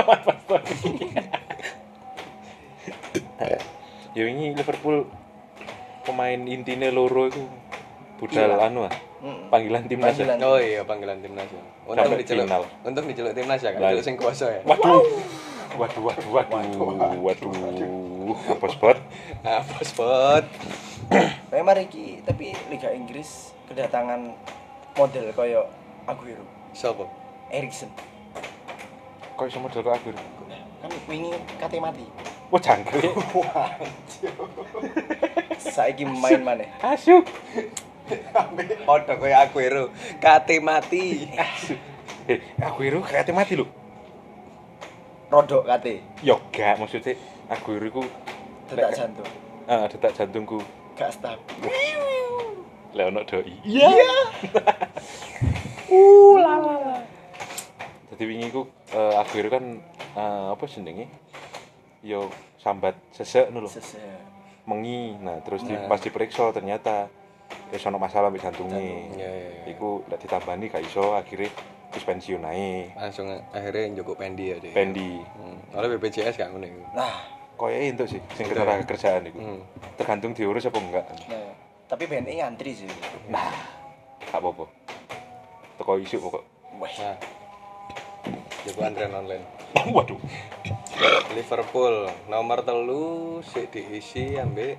Ya 4.11 4.27
wingi 4.27 4.51
Liverpool 4.51 5.07
pemain 6.03 6.35
intine 6.43 6.91
loro 6.91 7.31
iku 7.31 7.47
budal 8.19 8.51
Iya. 8.53 8.67
anu 8.67 8.83
ah. 8.83 8.93
Panggilan 9.47 9.85
timnas. 9.87 10.17
ya? 10.17 10.25
Panggilan. 10.27 10.37
Oh 10.43 10.57
iya 10.59 10.81
panggilan 10.83 11.19
timnas 11.21 11.47
ya. 11.47 11.63
Untung 11.87 12.05
Sampai 12.11 12.19
diceluk. 12.19 12.45
final. 12.49 12.63
Untung 12.83 13.05
diceluk 13.07 13.33
timnas 13.33 13.61
ya 13.61 13.71
kan. 13.71 13.79
Diceluk 13.79 14.03
sing 14.03 14.15
kuasa 14.19 14.45
ya. 14.49 14.61
Waduh. 14.67 15.05
Waduh, 15.71 16.03
waduh, 16.03 16.27
waduh, 16.35 17.23
waduh, 17.23 18.35
apa 18.51 18.65
spot? 18.67 18.97
Nah, 19.47 19.63
spot. 19.81 20.43
Memang 21.55 21.79
iki 21.79 22.19
tapi 22.21 22.51
Liga 22.67 22.91
Inggris 22.91 23.55
kedatangan 23.65 24.35
model 24.93 25.31
koyo 25.31 25.71
Aguero, 26.03 26.43
Sopo? 26.75 27.07
Erikson. 27.47 27.87
Kok 29.41 29.49
iso 29.49 29.57
model 29.57 29.81
kok 29.81 29.97
aku? 29.97 30.13
Kan 30.85 30.93
wingi 31.09 31.33
kate 31.57 31.81
mati. 31.81 32.05
Wah, 32.53 32.61
jangkrik. 32.61 33.09
Saiki 35.73 36.05
main 36.05 36.45
maneh. 36.45 36.69
Asu. 36.77 37.25
Podo 38.85 39.13
koyo 39.17 39.33
Aguero. 39.33 39.89
Kate 40.21 40.61
mati. 40.61 41.25
Eh, 42.29 42.37
Aguero 42.61 43.01
kayaknya 43.01 43.33
mati 43.33 43.57
lho. 43.57 43.65
Rodok 45.33 45.65
kate. 45.65 46.05
Ya 46.21 46.37
gak 46.53 46.77
maksudnya 46.77 47.17
Aguero 47.49 47.89
iku 47.89 48.05
Detak 48.69 48.93
jantung. 48.93 49.25
ah 49.65 49.89
detak 49.89 50.13
jantungku 50.21 50.61
Gak 50.93 51.17
stabil. 51.17 51.65
lek 52.93 53.05
ono 53.09 53.25
doi. 53.25 53.57
Iya. 53.65 53.89
Jadi 58.13 58.23
wingi 58.29 58.53
ku 58.53 58.69
eh, 58.91 59.21
Aguero 59.21 59.49
kan 59.51 59.65
eh, 60.15 60.45
apa 60.51 60.63
jenenge? 60.67 61.07
Yo 62.01 62.27
sambat 62.57 62.97
sesek. 63.13 63.49
Sese. 63.69 64.01
Mengi. 64.65 65.17
Nah, 65.17 65.41
terus 65.41 65.65
di, 65.65 65.73
Nah. 65.73 65.89
pas 65.89 66.01
diperiksa 66.01 66.53
ternyata 66.53 67.09
wis 67.71 67.83
ono 67.87 67.97
masalah 67.97 68.29
mbek 68.31 68.43
jantungnya. 68.43 68.79
Iya, 68.79 68.99
iya, 69.17 69.29
iya. 69.31 69.63
Iku 69.75 70.05
lek 70.07 70.19
ditambani 70.21 70.67
gak 70.69 70.83
iso 70.85 71.15
akhirnya 71.15 71.49
wis 71.91 72.03
pensiun 72.03 72.43
ae. 72.47 72.91
Langsung 72.95 73.27
akhirnya 73.51 73.91
njukuk 73.95 74.15
Pendi 74.19 74.51
ya 74.51 74.57
dia. 74.59 74.71
Pendi. 74.71 75.19
Hmm. 75.35 75.57
Oleh 75.75 75.87
BPJS 75.97 76.35
gak 76.39 76.49
ngono 76.51 76.65
iku. 76.67 76.81
Nah, 76.95 77.15
Koyoke 77.59 77.93
entuk 77.93 78.07
sih 78.09 78.21
sing 78.33 78.49
ketenaga 78.49 78.81
ya? 78.81 78.87
kerjaan 78.89 79.21
iku. 79.29 79.37
Hmm. 79.37 79.61
Tergantung 79.99 80.31
diurus 80.33 80.65
apa 80.65 80.79
enggak. 80.81 81.05
nah. 81.29 81.53
tapi 81.91 82.07
BNI 82.07 82.39
ngantri 82.39 82.71
sih. 82.71 82.87
Nah, 83.27 83.51
gak 84.31 84.39
apa-apa. 84.39 84.63
Teko 85.75 85.99
isuk 85.99 86.19
pokok. 86.23 86.43
Wah. 86.79 86.87
Nah. 86.87 87.40
Njukuk 88.61 88.83
antrean 88.85 89.13
online. 89.15 89.45
Waduh. 89.95 90.19
Liverpool 91.33 91.95
nomor 92.29 92.61
telu 92.61 93.03
sik 93.41 93.73
diisi 93.73 94.37
ambek 94.37 94.77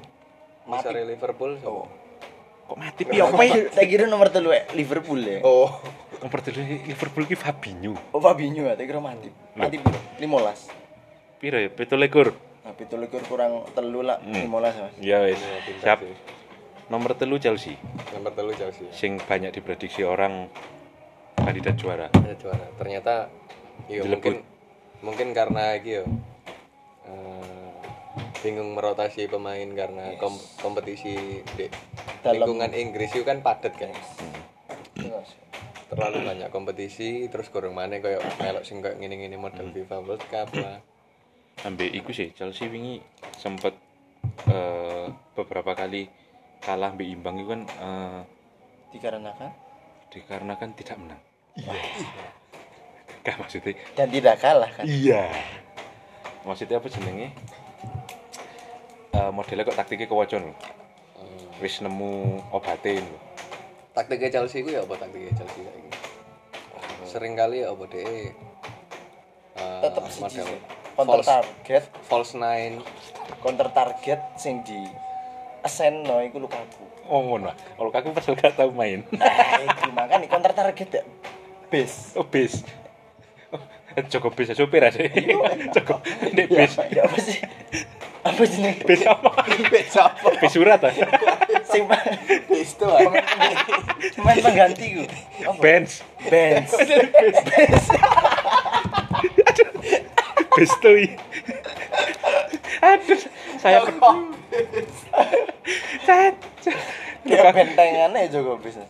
Mati. 0.62 0.86
Misare 0.86 1.02
Liverpool. 1.02 1.58
Oh. 1.66 1.86
Kok 2.70 2.78
mati 2.78 3.02
pi 3.02 3.18
apa 3.18 3.42
ya? 3.42 3.66
Tak 3.66 3.84
kira 3.90 4.06
nomor 4.06 4.30
telu 4.30 4.54
eh, 4.54 4.62
Liverpool 4.78 5.18
ya. 5.18 5.42
Oh. 5.42 5.66
Nomor 6.22 6.38
telu 6.38 6.62
Liverpool 6.86 7.26
ki 7.26 7.34
Fabinho. 7.34 7.98
Oh 8.14 8.22
Fabinho 8.22 8.62
ya, 8.70 8.78
tak 8.78 8.86
kira 8.86 9.02
mati. 9.02 9.26
Mati 9.58 9.82
piro? 9.82 9.98
15. 10.22 11.42
Piro 11.42 11.58
ya? 11.58 11.68
17. 11.74 12.62
Nah, 12.62 12.78
pitulikur 12.78 13.18
kurang 13.26 13.66
telu 13.74 14.06
lah, 14.06 14.22
Hmm. 14.22 14.46
15 14.46 14.78
Mas. 14.78 14.94
Ya 15.02 15.18
wis. 15.26 15.34
Iya, 15.42 15.82
Siap. 15.82 15.98
sih. 16.06 16.14
Nomor 16.86 17.18
telu 17.18 17.42
Chelsea. 17.42 17.74
Nomor 18.14 18.30
telu 18.38 18.54
Chelsea. 18.54 18.86
Sing 18.94 19.18
banyak 19.18 19.50
diprediksi 19.50 20.06
orang 20.06 20.46
kandidat 21.34 21.74
juara. 21.74 22.06
Ya, 22.22 22.38
juara. 22.38 22.70
Ternyata 22.78 23.26
iya 23.86 24.02
mungkin 24.04 24.42
mungkin 25.02 25.28
karena 25.32 25.78
eh, 25.78 26.04
bingung 28.42 28.74
merotasi 28.74 29.26
pemain 29.26 29.66
karena 29.72 30.14
Yes. 30.14 30.18
kom- 30.18 30.44
kompetisi 30.58 31.14
di 31.54 31.66
Dalam- 32.22 32.42
lingkungan 32.42 32.70
Inggris 32.74 33.14
itu 33.14 33.22
kan 33.22 33.38
padat 33.38 33.74
kan. 33.74 33.90
Yes. 34.98 35.38
Terlalu 35.86 36.24
banyak 36.24 36.48
kompetisi 36.48 37.28
terus 37.28 37.50
kurang 37.50 37.76
mana 37.76 37.98
kayak 37.98 38.22
melok 38.40 38.64
sing 38.64 38.80
kayak 38.80 38.98
ngene-ngene 38.98 39.36
model 39.36 39.70
FIFA 39.70 39.96
World 40.00 40.24
Cup 40.26 40.48
lah. 40.56 40.80
Ambek 41.62 41.92
iku 41.92 42.10
sih 42.10 42.32
Chelsea 42.32 42.66
wingi 42.66 42.98
sempet 43.36 43.76
eh, 44.48 45.06
beberapa 45.34 45.74
kali 45.74 46.08
kalah 46.58 46.94
mbek 46.94 47.08
imbang 47.08 47.36
itu 47.38 47.48
kan 47.48 47.62
eh, 47.68 48.20
Dikarenakan 48.90 49.50
dikarenakan 50.08 50.70
tidak 50.74 50.96
menang. 50.98 51.20
Iya. 51.56 51.72
Gak 53.22 53.38
maksudnya 53.38 53.78
dan 53.94 54.10
tidak 54.10 54.42
kalah 54.42 54.70
kan. 54.70 54.84
Iya. 54.84 55.30
Maksudnya 56.42 56.82
apa 56.82 56.90
jenenge? 56.90 57.30
Eh 59.14 59.30
modelnya 59.30 59.66
kok 59.66 59.78
taktiknya 59.78 60.10
kewacon 60.10 60.50
lho. 60.50 60.54
Wis 61.62 61.78
nemu 61.78 62.42
obatin 62.50 63.06
taktiknya 63.94 64.34
Chelsea 64.34 64.66
ku 64.66 64.74
ya 64.74 64.82
apa 64.82 64.98
taktiknya 64.98 65.30
Chelsea 65.38 65.62
kayak 65.62 65.78
gini 65.78 65.98
sering 67.06 67.38
kali 67.38 67.62
ya 67.62 67.70
apa 67.70 67.84
deh 67.86 68.34
uh, 69.62 69.80
Tetep 69.86 70.04
siji 70.10 70.42
model 70.42 70.48
sih. 70.48 70.60
Counter 70.92 71.22
false, 71.22 71.28
target, 71.30 71.84
false 72.10 72.32
nine 72.34 72.82
counter 73.46 73.68
target 73.70 74.20
sing 74.34 74.66
di 74.66 74.80
ascend 75.62 76.02
no 76.02 76.18
iku 76.18 76.42
Lukaku. 76.42 76.82
Oh 77.06 77.22
ngono. 77.22 77.54
Kalau 77.54 77.90
aku 77.94 78.10
pas 78.10 78.26
gak 78.26 78.58
tau 78.58 78.74
main. 78.74 79.06
Nah, 79.14 79.62
itu 79.62 79.88
makanya 79.94 80.26
counter 80.26 80.50
target 80.50 80.88
ya. 80.90 81.02
Base. 81.70 82.18
Oh 82.18 82.26
bis. 82.26 82.66
Oh, 83.92 84.04
Joko 84.08 84.32
bis 84.32 84.48
supir 84.56 84.80
aja. 84.84 85.00
Joko 85.76 86.00
ndek 86.32 86.48
bis. 86.48 86.72
Ya 86.88 87.04
apa 87.04 87.18
sih? 87.20 87.38
Apa 88.24 88.42
jenenge? 88.48 88.80
Bis 88.88 89.04
apa? 89.04 89.30
beda 89.68 90.00
apa 90.08 90.28
Bis 90.40 90.52
surat 90.54 90.80
ah. 90.80 90.92
Sing 91.68 91.84
itu 92.52 92.86
ah 92.88 93.12
pemain 94.16 94.38
pengganti 94.40 94.86
ku. 94.96 95.04
Apa? 95.44 95.60
Benz. 95.60 96.00
Benz. 96.24 96.72
Bis 100.56 100.72
tuh. 100.80 100.96
Aduh, 102.82 103.20
saya 103.60 103.78
Cat. 106.08 106.34
Kayak 107.28 107.52
bentengannya 107.54 108.28
Joko 108.32 108.56
Bis. 108.56 108.80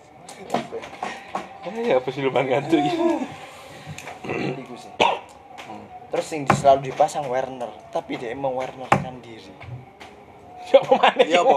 Ya 1.82 1.98
apa 1.98 2.08
sih 2.10 2.22
lu 2.22 2.30
ngantuk 2.30 2.78
Iku 4.24 4.74
sih. 4.74 4.92
Terus 6.08 6.26
yang 6.28 6.42
di- 6.44 6.54
selalu 6.54 6.80
dipasang 6.86 7.24
Werner, 7.24 7.72
tapi 7.88 8.14
dia 8.14 8.30
emang 8.30 8.52
Werner 8.52 8.88
kan 8.90 9.16
diri. 9.18 9.50
Ya 10.64 10.78
apa 10.78 10.94
mana? 10.94 11.22
ya 11.24 11.40
apa 11.40 11.54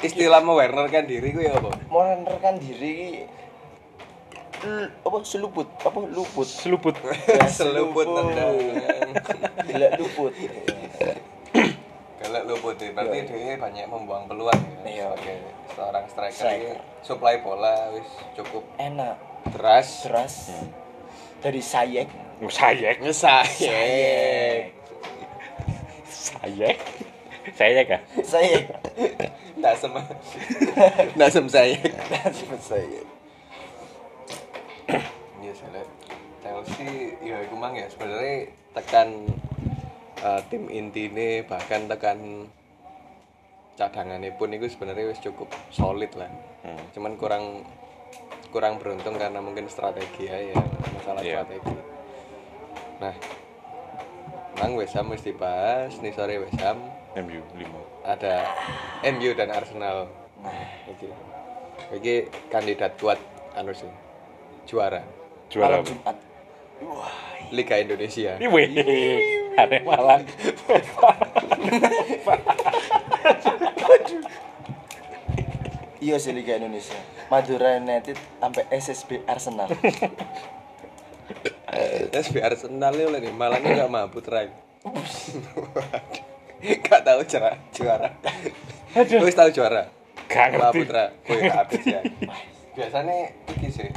istilah 0.00 0.38
mau 0.38 0.54
Werner 0.54 0.86
kan 0.86 1.02
diri 1.02 1.28
ku 1.28 1.40
ya 1.40 1.50
apa 1.52 1.66
Werner 1.84 2.38
kan 2.38 2.54
diri 2.56 3.26
l- 4.62 4.92
apa 4.96 5.16
seluput 5.20 5.66
apa 5.76 5.98
luput 6.06 6.46
Seluput. 6.46 6.94
Ya, 7.26 7.42
seluput 7.58 8.06
nendang 8.06 8.54
gila 9.60 9.88
luput 9.98 10.30
kalau 12.16 12.40
luput 12.46 12.78
ya, 12.78 12.88
berarti 12.90 13.18
dia 13.26 13.58
banyak 13.58 13.84
membuang 13.84 14.24
peluang 14.24 14.56
ya 14.80 14.86
Iya. 14.86 15.06
sebagai 15.10 15.36
seorang 15.68 16.04
striker, 16.06 16.38
Striker. 16.38 16.70
ini 16.70 17.02
supply 17.02 17.34
bola 17.38 17.74
wis 17.90 18.08
cukup 18.32 18.62
enak 18.78 19.18
deras 19.50 20.06
deras 20.06 20.34
dari 21.44 21.60
sayek 21.60 22.08
Sayek. 22.48 22.96
ngesayek 23.04 24.72
Sayek. 26.08 26.76
Sayek 27.52 27.88
ah. 27.92 28.00
sayek 28.24 28.64
nggak 29.60 29.74
sem 29.76 29.92
nggak 31.14 31.30
sem 31.30 31.46
sayek 31.46 31.92
sebut 32.32 32.62
sayek 32.64 33.06
Iya 35.44 35.52
sih, 35.52 35.68
Lek. 35.76 35.88
Chelsea 36.40 37.20
ya 37.20 37.36
iku 37.44 37.56
mang 37.60 37.76
ya 37.76 37.84
sebenarnya 37.92 38.48
tekan 38.72 39.28
eh, 40.24 40.40
tim 40.48 40.72
intine 40.72 41.44
bahkan 41.44 41.84
tekan 41.84 42.48
cadangannya 43.76 44.32
pun 44.40 44.48
itu 44.56 44.72
sebenarnya 44.72 45.12
wis 45.12 45.20
cukup 45.20 45.52
solid 45.68 46.08
lah. 46.16 46.32
Hmm. 46.64 46.80
Cuman 46.96 47.20
kurang 47.20 47.68
kurang 48.54 48.78
beruntung 48.78 49.18
karena 49.18 49.42
mungkin 49.42 49.66
strategi 49.66 50.30
ya, 50.30 50.38
ya 50.38 50.54
masalah 50.94 51.20
Iya. 51.20 51.42
strategi. 51.42 51.74
Nah, 53.02 53.14
Mang 54.54 54.78
West 54.78 54.94
Ham 54.94 55.10
mesti 55.10 55.34
dibahas, 55.34 55.98
nih 55.98 56.14
sore 56.14 56.38
West 56.38 56.62
Ham 56.62 56.78
MU 57.18 57.42
5. 57.58 57.66
ada 58.06 58.46
MU 59.10 59.34
dan 59.34 59.50
Arsenal. 59.50 60.06
Iki. 60.86 61.08
Iki 61.98 62.14
kandidat 62.46 62.94
kuat 62.94 63.18
anu 63.54 63.74
sih. 63.74 63.90
Juara 64.64 65.02
Juara. 65.50 65.82
malam 65.82 65.84
Jumat 65.84 66.16
Liga 67.50 67.76
Indonesia. 67.76 68.38
Iwe. 68.38 68.62
Ada 69.54 69.78
malang. 69.82 70.22
Iya 76.04 76.20
sih 76.20 76.36
Liga 76.36 76.60
Indonesia 76.60 77.00
Madura 77.32 77.80
United 77.80 78.20
sampai 78.44 78.68
SSB 78.68 79.24
Arsenal 79.24 79.72
SB 82.14 82.38
Arsenal 82.38 82.94
ini 82.94 83.04
oleh 83.10 83.20
nih, 83.26 83.32
malah 83.34 83.58
ini 83.58 83.74
gak 83.74 83.90
mampu 83.90 84.22
terakhir. 84.22 84.54
Gak 86.86 87.00
tahu 87.02 87.20
juara. 87.26 87.58
Juara. 87.74 88.08
Wis 88.94 89.34
tahu 89.34 89.50
juara. 89.50 89.90
Gak 90.30 90.54
ngerti. 90.54 90.78
Putra, 90.80 91.04
kowe 91.26 91.40
tak 91.42 91.58
update 91.66 91.86
ya. 91.90 92.00
Biasanya 92.74 93.16
iki 93.50 93.68
sih 93.70 93.88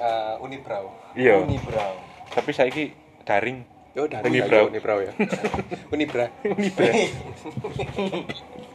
eh 0.00 0.34
Unibrau. 0.40 0.90
Iya. 1.12 1.44
Uni 1.44 1.60
Brown 1.60 1.96
Tapi 2.32 2.50
saiki 2.54 2.94
daring. 3.28 3.62
Yo 3.92 4.08
dari 4.08 4.24
Unibrau. 4.24 4.70
Unibrau 4.72 4.98
ya. 5.04 5.12
Unibra. 5.94 6.26
Unibra. 6.46 6.90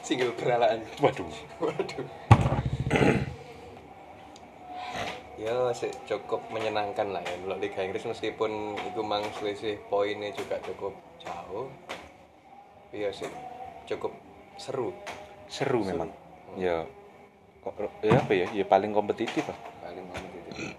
Single 0.00 0.32
beralaan. 0.34 0.80
Waduh. 0.98 1.28
Waduh. 1.60 2.04
ya 5.40 5.72
sih 5.72 5.88
cukup 6.04 6.44
menyenangkan 6.52 7.16
lah 7.16 7.24
ya 7.24 7.32
kalau 7.32 7.56
Liga 7.56 7.80
Inggris 7.80 8.04
meskipun 8.04 8.50
itu 8.76 9.00
mang 9.00 9.24
selisih 9.32 9.80
poinnya 9.88 10.28
juga 10.30 10.60
cukup 10.60 10.92
jauh 11.16 11.72
iya 12.92 13.08
sih 13.08 13.24
cukup 13.86 14.12
seru 14.56 14.92
Seru 15.48 15.80
memang. 15.80 16.12
Ya. 16.54 16.84
kok- 17.58 17.72
Ya 18.00 18.20
apa 18.20 18.32
ya? 18.32 18.46
Ya 18.52 18.62
paling 18.62 18.92
kompetitif 18.92 19.48
lah. 19.48 19.56
paling 19.80 20.04
kompetitif 20.06 20.76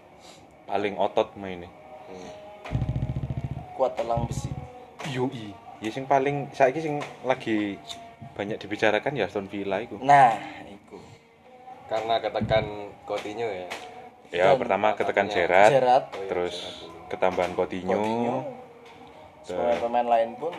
Paling 0.64 0.94
otot 0.96 1.34
mainnya. 1.36 1.68
hmm. 2.08 2.32
kuat 3.74 3.98
telang 3.98 4.30
besi 4.30 4.54
Yoi. 5.10 5.58
Ya 5.82 5.90
sing 5.90 6.06
paling 6.06 6.54
saiki 6.54 6.78
sing 6.78 6.96
lagi 7.26 7.82
banyak 8.32 8.58
dibicarakan 8.58 9.12
ya 9.14 9.26
Aston 9.26 9.46
Villa 9.46 9.78
itu. 9.78 10.00
nah 10.00 10.34
iku 10.64 10.98
karena 11.86 12.18
ketekan 12.18 12.66
Coutinho 13.04 13.46
ya 13.46 13.68
Ya 14.32 14.56
Dan 14.56 14.64
pertama 14.64 14.96
ketekan 14.96 15.28
Gerrard, 15.28 15.70
Gerrard 15.70 16.06
Oh 16.08 16.16
iya, 16.16 16.28
terus 16.28 16.56
ketambahan 17.06 17.52
Coutinho. 17.52 17.92
Coutinho 17.94 18.38
pemain-pemain 19.44 20.08
lain 20.08 20.30
pun 20.40 20.56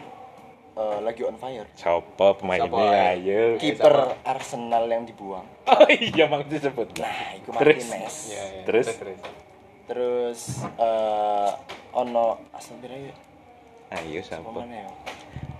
eh, 0.76 0.98
lagi 1.00 1.22
on 1.22 1.36
fire 1.36 1.64
Siapa 1.72 2.36
pemainnya? 2.36 2.68
Siapa, 2.68 2.84
ya? 2.84 3.16
Ayo. 3.16 3.42
kiper 3.56 3.96
Arsenal 4.22 4.84
yang 4.86 5.08
dibuang 5.08 5.48
Oh 5.64 5.88
iya 5.88 6.28
mang 6.28 6.44
disebut. 6.44 7.00
nah 7.00 7.32
Terus? 7.40 7.48
Martinez 7.48 8.16
ya, 8.28 8.44
ya. 8.44 8.62
Terus? 8.68 8.86
terus 8.92 9.18
terus 9.82 10.40
eh 10.76 11.50
ono 11.92 12.44
Aston 12.52 12.76
Villa 12.78 13.08
ya 13.08 13.14
Ayo 13.94 14.20
siapa 14.20 14.52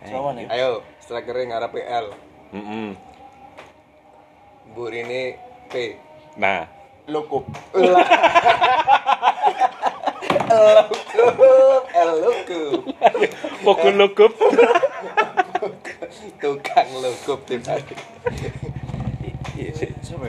siapa? 0.03 0.05
ya 0.05 0.05
Ayo. 0.05 0.09
siapa 0.09 0.25
mana 0.25 0.41
ya 0.41 0.49
ayo 0.51 0.71
strikernya 0.99 1.45
ngarep 1.49 1.73
PL 1.73 2.07
Mm-mm. 2.53 2.89
Bu 4.73 4.89
ini 4.89 5.37
P 5.69 5.75
Nah, 6.35 6.65
Lokup 7.07 7.45
Elukup, 10.53 11.85
elukup. 11.93 12.81
pokok 13.65 13.93
lokup. 13.97 14.33
Tukang 16.43 16.89
lukup 17.01 17.41
tim 17.47 17.63
tadi. 17.63 17.95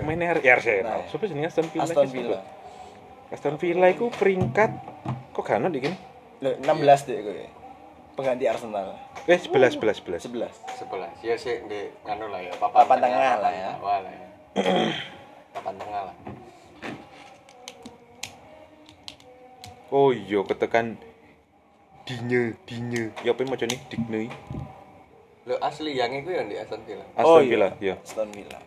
Mainnya 0.05 0.37
ya 0.39 0.55
Arsenal. 0.55 1.03
Nah. 1.03 1.07
Siapa 1.09 1.25
jenenge 1.27 1.49
Aston 1.49 1.67
Villa? 1.67 1.83
Aston 1.83 2.07
Villa? 2.07 2.39
Aston 3.33 3.55
Villa 3.57 3.87
itu 3.89 4.07
peringkat 4.13 4.71
kok 5.33 5.43
gak 5.43 5.59
ono 5.59 5.73
iki? 5.73 5.91
Loh, 6.39 6.53
16 6.59 7.07
deh 7.09 7.17
gue 7.19 7.47
pengganti 8.13 8.45
Arsenal 8.45 8.93
Eh 9.25 9.39
11 9.39 9.79
11 9.79 10.03
11. 10.03 10.27
11 10.29 10.77
Sebelah. 10.77 11.11
Ya 11.23 11.35
sih 11.39 11.63
di 11.65 11.89
anu 12.03 12.27
lah 12.27 12.43
ya, 12.43 12.51
papan, 12.59 12.85
Papan 12.85 12.97
tengah 12.99 13.33
lah 13.39 13.53
ya. 13.53 13.69
Bawah 13.79 13.99
lah 14.03 14.13
ya. 14.13 14.27
papan 15.55 15.73
tengah 15.79 16.01
lah. 16.11 16.15
Oh 19.93 20.09
iya 20.09 20.41
ketekan 20.43 20.97
Dinye, 22.03 22.59
Dinye. 22.67 23.15
Ya 23.23 23.31
apa 23.31 23.47
macam 23.47 23.63
ni? 23.69 23.77
Digne. 23.87 24.27
Lo 25.47 25.55
asli 25.63 25.95
yang 25.95 26.11
itu 26.11 26.35
yang 26.35 26.51
di 26.51 26.59
Aston 26.59 26.83
Villa. 26.83 27.05
Aston 27.15 27.27
Oh, 27.27 27.39
iya. 27.39 27.47
Villa, 27.47 27.69
ya. 27.79 27.95
Aston 27.99 28.29
Villa 28.31 28.59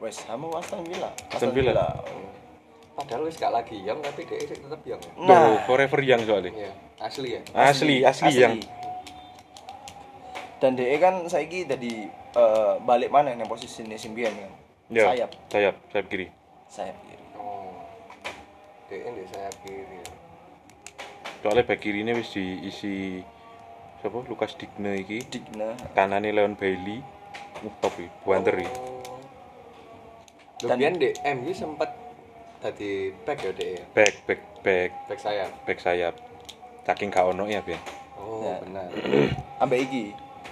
West 0.00 0.24
Ham 0.30 0.48
Aston 0.54 0.82
Villa 0.86 1.10
Aston 1.30 1.50
Villa. 1.52 1.86
Oh. 2.06 2.39
Padahal 3.00 3.24
wis 3.24 3.40
gak 3.40 3.48
lagi 3.50 3.80
yang 3.80 3.96
tapi 4.04 4.28
dia 4.28 4.36
sih 4.40 4.60
tetap 4.60 4.84
yang. 4.84 5.00
Nah, 5.16 5.56
nah 5.56 5.64
forever 5.64 6.04
young 6.04 6.20
soalnya. 6.20 6.52
Iya, 6.52 6.72
asli 7.00 7.28
ya. 7.32 7.40
Asli, 7.56 7.96
asli, 8.04 8.36
yang. 8.36 8.60
Dan 10.60 10.76
DE 10.76 10.92
kan 11.00 11.24
saiki 11.24 11.64
dadi 11.64 12.04
eh, 12.12 12.74
balik 12.84 13.08
mana 13.08 13.32
nih 13.32 13.48
posisi 13.48 13.80
ini 13.80 13.96
simbian 13.96 14.28
kan. 14.36 14.52
Ya, 14.92 15.08
Sayap, 15.08 15.30
sayap, 15.48 15.74
sayap 15.88 16.06
kiri. 16.12 16.26
sayap 16.68 16.96
kiri. 17.00 17.24
oh 17.40 17.72
DE 18.90 19.00
di 19.00 19.24
sayap 19.32 19.54
kiri 19.64 19.98
Soalnya 21.40 21.64
back 21.64 21.80
kiri 21.80 22.04
ini 22.04 22.12
wis 22.12 22.36
diisi 22.36 23.24
siapa? 24.04 24.20
Lukas 24.28 24.52
Digne 24.60 25.00
iki. 25.00 25.24
Digna. 25.24 25.72
Kanane 25.96 26.36
Leon 26.36 26.52
Bailey. 26.52 27.00
Uh, 27.64 27.72
top 27.80 27.96
iki. 27.96 28.12
Dan- 30.60 30.76
Dan 30.76 30.92
di 31.00 31.08
MU 31.24 31.56
sempat 31.56 31.88
tadi 32.60 33.10
back 33.24 33.40
ya 33.40 33.50
DE 33.56 33.68
ya? 33.80 33.84
Back, 33.96 34.14
back, 34.28 34.40
back, 34.60 34.90
back 35.08 35.18
sayap 35.18 35.50
back 35.64 35.78
sayap. 35.80 36.14
Saking 36.84 37.08
gak 37.08 37.24
ono 37.28 37.46
ya, 37.46 37.62
Ben. 37.64 37.78
oh 38.18 38.42
Ya. 38.44 38.60
benar 38.60 38.88
Ambek 39.62 39.80
iki 39.88 40.02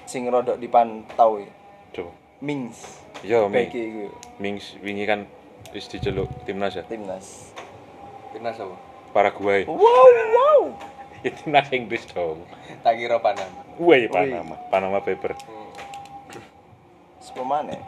sing 0.05 0.25
rodok 0.29 0.57
dipantau 0.57 1.41
iki. 1.41 1.53
Coba. 1.93 2.13
Mings. 2.39 3.03
Yo, 3.27 3.51
Bek 3.51 3.73
Mi. 3.75 3.81
iku 3.83 4.05
Mings 4.39 4.77
wingi 4.81 5.05
kan 5.05 5.27
wis 5.75 5.85
diceluk 5.91 6.31
timnas 6.47 6.79
ya. 6.79 6.85
timnas. 6.87 7.53
timnas 8.33 8.57
apa 8.57 8.77
Paraguay. 9.13 9.65
Wow, 9.69 10.09
wow. 10.37 10.63
Ya 11.27 11.35
timnas 11.35 11.67
Inggris 11.75 12.07
dong. 12.15 12.47
tak 12.87 12.95
kira 12.95 13.19
Panama 13.19 13.67
Woi, 13.77 14.07
Panama. 14.07 14.55
Panama 14.71 14.99
Paper. 15.03 15.35
hmm. 15.35 15.71
Sepemane. 17.19 17.83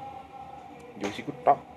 Yo 0.99 1.07
tok. 1.47 1.70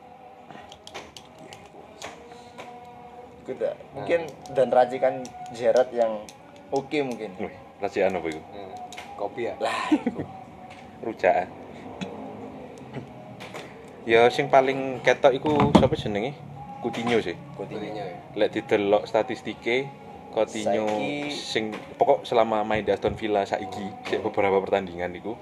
Kuda. 3.43 3.71
Mungkin 3.93 4.21
dan 4.51 4.67
racikan 4.67 5.19
Gerard 5.51 5.91
yang 5.91 6.23
oke 6.69 6.97
mungkin. 7.01 7.35
Wih, 7.37 7.51
racikan 7.77 8.15
apa 8.15 8.27
iku? 8.27 8.41
Hmm. 8.49 8.71
kopi 9.13 9.45
ya 9.45 9.53
Lah. 9.59 9.91
Rujak. 11.05 11.45
Ya 14.03 14.27
sing 14.27 14.47
paling 14.47 14.99
ketok 14.99 15.31
iku 15.33 15.51
sapa 15.71 15.95
jenenge? 15.95 16.35
Coutinho 16.79 17.19
sih. 17.19 17.35
Coutinho. 17.55 17.87
Ya 17.87 18.19
Lek 18.35 18.51
didelok 18.51 19.07
statistike 19.07 19.87
Coutinho 20.29 20.87
Saiki- 20.89 21.31
sing 21.31 21.63
pokok 21.95 22.23
selama 22.23 22.63
main 22.63 22.81
di 22.81 22.91
Aston 22.91 23.13
Villa 23.13 23.45
saiki 23.45 23.85
sik 24.03 24.19
beberapa 24.21 24.59
pertandingan 24.59 25.13
iku 25.13 25.37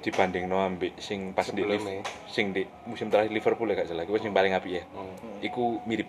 dibanding 0.00 0.44
no 0.44 0.58
ambek 0.58 0.96
sing 0.98 1.30
pas 1.32 1.46
di 1.46 1.60
Sebelumnya. 1.60 2.00
Liv- 2.00 2.08
sing 2.26 2.50
di 2.50 2.64
musim 2.84 3.08
terakhir 3.08 3.30
Liverpool 3.30 3.68
ya 3.68 3.76
gak 3.76 3.88
salah 3.88 4.02
iku 4.02 4.18
sing 4.18 4.32
paling 4.32 4.52
apik 4.52 4.72
ya. 4.72 4.84
hmm. 4.88 5.44
Iku 5.44 5.78
mirip. 5.84 6.08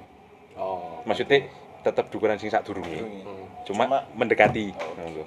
Oh 1.05 1.07
Maksudnya 1.07 1.45
tetap 1.81 2.09
dukuran 2.09 2.35
sing 2.35 2.49
sak 2.49 2.65
durunge. 2.65 2.97
hmm. 2.97 3.63
Cuma, 3.63 3.85
Cuma- 3.85 4.05
mendekati. 4.11 4.73
Ngono. 4.73 5.21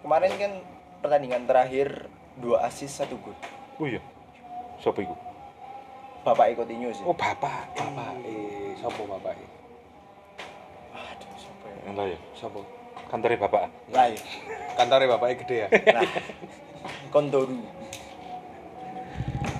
Kemarin 0.00 0.32
kan 0.36 0.52
pertandingan 1.00 1.42
terakhir 1.48 2.06
dua 2.36 2.60
assist 2.62 3.00
satu 3.00 3.16
gol. 3.16 3.32
Oh 3.80 3.88
iya. 3.88 4.04
Sopo 4.76 5.00
iku? 5.00 5.16
Bapak 6.22 6.52
Coutinho 6.54 6.92
sih. 6.92 7.00
Oh, 7.02 7.16
bapak. 7.16 7.72
bapak 7.72 8.20
eh 8.22 8.76
sopo 8.76 9.06
bapak 9.06 9.32
eh 9.32 9.48
Aduh, 10.92 11.32
siapa 11.34 11.66
ya? 11.66 11.92
Lah 11.92 12.06
ya. 12.06 12.18
sopo 12.34 12.60
Kantore 13.06 13.38
bapak. 13.38 13.70
Lah 13.88 14.10
ya. 14.10 14.20
kantornya 14.76 15.08
bapaknya 15.08 15.36
gede 15.40 15.56
ya 15.56 15.68
Nah. 15.94 16.02
Kondoru. 17.08 17.56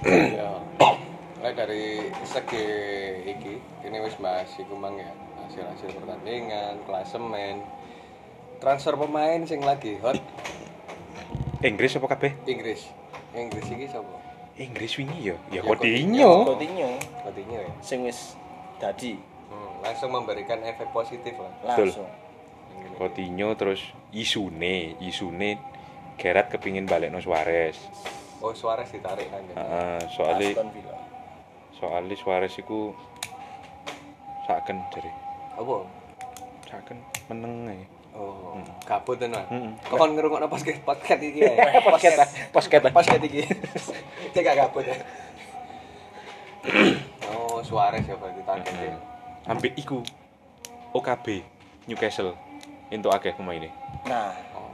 ya 0.04 0.48
Lek 1.46 1.54
dari 1.54 2.02
segi 2.26 2.66
iki 3.22 3.54
ini 3.86 4.02
wis 4.02 4.18
bahas 4.18 4.50
iku 4.58 4.74
mang 4.74 4.98
ya 4.98 5.06
hasil-hasil 5.46 5.94
pertandingan 5.94 6.82
klasemen 6.82 7.62
transfer 8.58 8.98
pemain 8.98 9.46
sing 9.46 9.62
lagi 9.62 9.94
hot 10.02 10.18
Inggris 11.62 11.94
apa 12.02 12.18
kabeh? 12.18 12.34
Inggris 12.50 12.90
Inggris 13.30 13.62
iki 13.70 13.86
sapa 13.86 14.18
Inggris 14.58 14.98
wingi 14.98 15.30
ya. 15.30 15.38
Ya 15.54 15.62
Ya, 15.62 15.62
Coutinho. 15.62 16.50
Coutinho 16.50 16.98
Coutinho 17.22 17.58
ya 17.62 17.70
sing 17.78 18.02
wis 18.02 18.34
dadi 18.82 19.14
hmm, 19.14 19.86
langsung 19.86 20.10
memberikan 20.10 20.58
efek 20.66 20.90
positif 20.90 21.38
lah 21.38 21.54
langsung. 21.62 22.10
Coutinho 22.98 23.54
terus 23.54 23.86
isune, 24.10 24.98
isune 24.98 25.62
Gerard 26.18 26.50
kepingin 26.50 26.90
balik 26.90 27.14
no 27.14 27.22
Suarez. 27.22 27.78
oh 28.42 28.50
Suarez 28.50 28.90
ditarik 28.90 29.30
kan 29.30 29.46
Heeh, 29.46 30.10
soalnya 30.10 30.50
Aston 30.50 30.74
Villa. 30.74 31.05
Soalnya 31.76 32.16
Suarez 32.16 32.54
iku 32.54 32.92
saken 34.44 34.78
jare. 34.90 35.10
apa 35.54 35.76
Saken 36.66 36.98
meneng 37.28 37.68
ae. 37.68 37.84
oh 38.16 38.56
kabut 38.82 39.20
tenan 39.20 39.44
Heeh. 39.46 39.70
kok 39.84 39.94
kon 39.94 40.16
ngrungokno 40.16 40.48
podcast 40.48 40.80
podcast 40.82 41.20
iki 41.20 41.44
ya 41.44 41.52
Podcast. 41.84 42.32
Posket. 42.48 42.80
podcast 42.88 43.20
iki 43.20 43.44
cek 44.32 44.40
gak 44.42 44.56
kabut 44.58 44.84
ya 44.84 44.96
oh 47.30 47.60
Suarez 47.60 48.02
ya 48.02 48.16
berarti 48.16 48.40
target 48.42 48.74
ya 48.74 48.96
Ambek 49.46 49.76
iku 49.76 50.00
OKB 50.90 51.44
Newcastle 51.86 52.34
entuk 52.88 53.14
akeh 53.14 53.30
pemaine. 53.30 53.70
Nah, 54.02 54.34
oh 54.58 54.70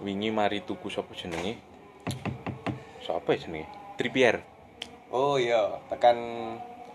Wingi 0.00 0.32
mari 0.32 0.64
tuku 0.64 0.88
sapa 0.88 1.12
jenenge? 1.12 1.60
Sapa 3.00 3.36
ya 3.36 3.44
jenenge? 3.44 3.68
Trippier, 4.00 4.40
oh 5.10 5.36
iya 5.36 5.78
tekan 5.88 6.16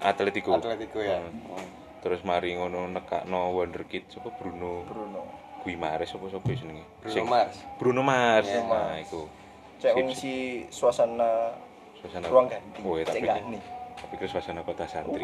Atletico. 0.02 0.58
Atletico 0.58 0.98
ya 1.00 1.22
Hmm. 1.22 1.68
Terus 2.02 2.26
mari 2.26 2.58
ngono 2.58 2.90
nekakno 2.90 3.54
wonderkid 3.54 4.10
sapa 4.10 4.34
Bruno 4.34 4.82
Bruno. 4.90 5.22
Guimares 5.62 6.10
sapa 6.10 6.26
sapa 6.34 6.50
ya 6.50 6.58
jenenge? 6.66 6.82
Bruno 7.06 7.24
Mars 7.30 7.56
Bruno 7.78 8.02
Mars. 8.02 8.50
Iya, 8.50 8.62
nah, 8.66 8.98
iku. 8.98 9.30
Cek 9.78 9.94
ngisi 9.94 10.66
suasana 10.74 11.54
Suasana 12.02 12.26
ruang 12.26 12.50
ganti. 12.50 12.82
Oh, 12.82 12.98
Cek 12.98 13.06
tapi 13.06 13.22
gak 13.22 13.46
nih. 13.46 13.62
tapi 14.02 14.14
ke 14.18 14.26
suasana 14.26 14.66
kota 14.66 14.90
santri. 14.90 15.22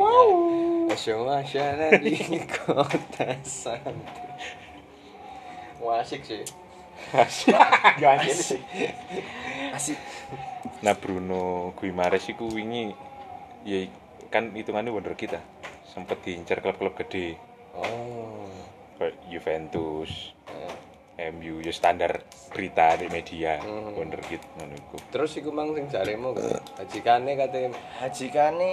Suasana 0.93 1.89
di 1.97 2.13
kota 2.61 3.33
santri 3.41 4.29
Wah 5.81 6.01
asik 6.05 6.21
sih 6.21 6.45
Gak 7.97 8.13
asik. 8.19 8.61
Asik. 9.71 9.97
Nah, 10.79 10.93
Bruno 10.93 11.71
Guimares 11.73 12.27
iku 12.27 12.47
wingi 12.47 12.91
ya 13.63 13.87
kan 14.27 14.51
hitungannya 14.51 14.89
wonderkid 14.89 15.33
ah. 15.33 15.43
Sempet 15.87 16.21
diincar 16.21 16.59
klub-klub 16.59 16.93
gede 16.95 17.39
Oh 17.73 18.45
kayak 18.97 19.13
Juventus, 19.27 20.33
Eh, 21.17 21.29
MU 21.29 21.57
ya 21.59 21.73
standar 21.73 22.21
berita 22.47 22.93
di 22.93 23.09
media 23.09 23.57
Hmm. 23.57 23.93
wonderkid 23.93 24.37
ngono 24.53 24.73
iku. 24.75 24.97
Terus 25.09 25.33
iku 25.35 25.49
mang 25.49 25.73
sing 25.73 25.85
jaremu 25.87 26.37
Hajikane 26.77 27.33
katanya 27.33 27.69
Haji 27.97 28.27
Kane 28.29 28.71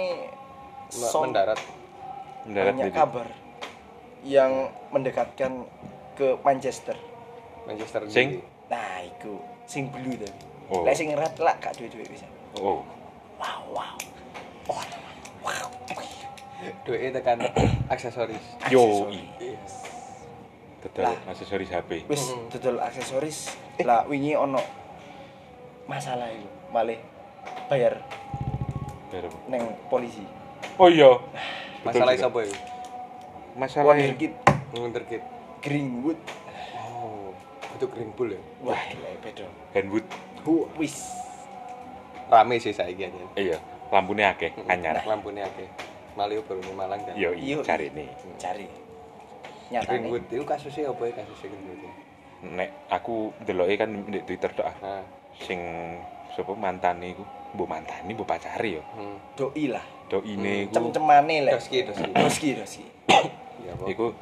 me- 0.87 1.09
som- 1.09 1.25
mendarat 1.25 1.57
Mendarat 2.45 2.77
kabar 2.91 3.25
yang 4.21 4.69
mendekatkan 4.89 5.65
ke 6.13 6.37
Manchester. 6.39 6.93
Manchester 7.65 8.01
Sing? 8.09 8.41
Nah, 8.69 9.01
iku 9.05 9.41
sing 9.65 9.89
blue 9.89 10.17
tapi. 10.17 10.41
Oh. 10.69 10.81
Lek 10.81 10.97
sing 10.97 11.13
red 11.13 11.33
lah 11.37 11.53
gak 11.61 11.77
duwe-duwe 11.77 12.05
bisa. 12.09 12.25
Oh, 12.57 12.81
Wow, 13.35 13.61
wow. 13.75 13.95
Oh, 14.71 14.81
wow. 15.43 15.67
Duwe 16.87 17.11
tekan 17.13 17.37
aksesoris 17.93 18.41
yo 18.73 19.11
Yes 19.37 19.85
Lah. 20.97 21.17
aksesoris 21.27 21.69
HP. 21.73 22.05
Wis 22.09 22.31
dodol 22.53 22.77
aksesoris. 22.79 23.53
Lah 23.83 24.05
wingi 24.07 24.37
ono 24.37 24.61
masalah 25.89 26.29
iku. 26.31 26.47
Malih 26.73 26.97
bayar 27.69 28.01
apa? 29.13 29.37
neng 29.49 29.63
polisi. 29.91 30.23
Oh 30.77 30.89
iya. 30.89 31.19
Masalah 31.85 32.13
sapa 32.17 32.39
iku? 32.45 32.55
Masalah 33.57 33.93
Wonderkid 33.97 34.33
Wonderkid 34.73 35.21
Greenwood. 35.61 36.17
Itu 37.75 37.85
Green 37.91 38.11
Bull 38.15 38.33
ya 38.33 38.41
Wah, 38.63 38.81
gila 38.87 39.09
beda. 39.19 39.45
Handwood. 39.75 40.05
Wis. 40.79 40.95
Rame 42.25 42.57
sih 42.57 42.73
saiki 42.73 43.05
aja 43.05 43.17
Iya, 43.35 43.57
lampunya 43.91 44.33
akeh 44.33 44.49
anyar. 44.65 45.03
Lampunya 45.05 45.45
akeh 45.45 45.67
Malio 46.15 46.41
baru 46.47 46.63
di 46.63 46.73
Malang 46.73 47.01
kan 47.03 47.13
Yo, 47.13 47.35
Iya, 47.35 47.59
cari 47.61 47.91
nih. 47.91 48.07
Cari. 48.39 48.65
Nyatane. 49.65 49.89
Greenwood 49.89 50.23
itu 50.29 50.43
kasusnya 50.45 50.89
apa 50.89 51.03
ya 51.09 51.13
kasusnya 51.19 51.47
Greenwood 51.51 51.79
itu? 51.81 51.89
Nek 52.45 52.69
aku 52.87 53.33
deloke 53.43 53.75
kan 53.75 53.89
di 54.07 54.19
Twitter 54.23 54.49
tok 54.53 54.65
ah. 54.69 54.75
Nah, 54.79 55.03
sing 55.41 55.59
sapa 56.31 56.53
mantane 56.53 57.17
iku, 57.17 57.23
mbok 57.57 57.67
mantane 57.67 58.09
mbok 58.13 58.27
pacare 58.29 58.79
yo. 58.79 58.83
hmm. 58.95 59.15
Doi 59.35 59.65
lah. 59.67 59.85
Doine 60.05 60.69
iku 60.69 60.73
Cem-cemane 60.77 61.35
lek. 61.49 61.53
Doski, 61.57 61.77
doski. 61.81 62.11
Doski, 62.13 62.49
doski. 62.55 62.85
Ya, 63.65 63.73
iku 63.89 64.13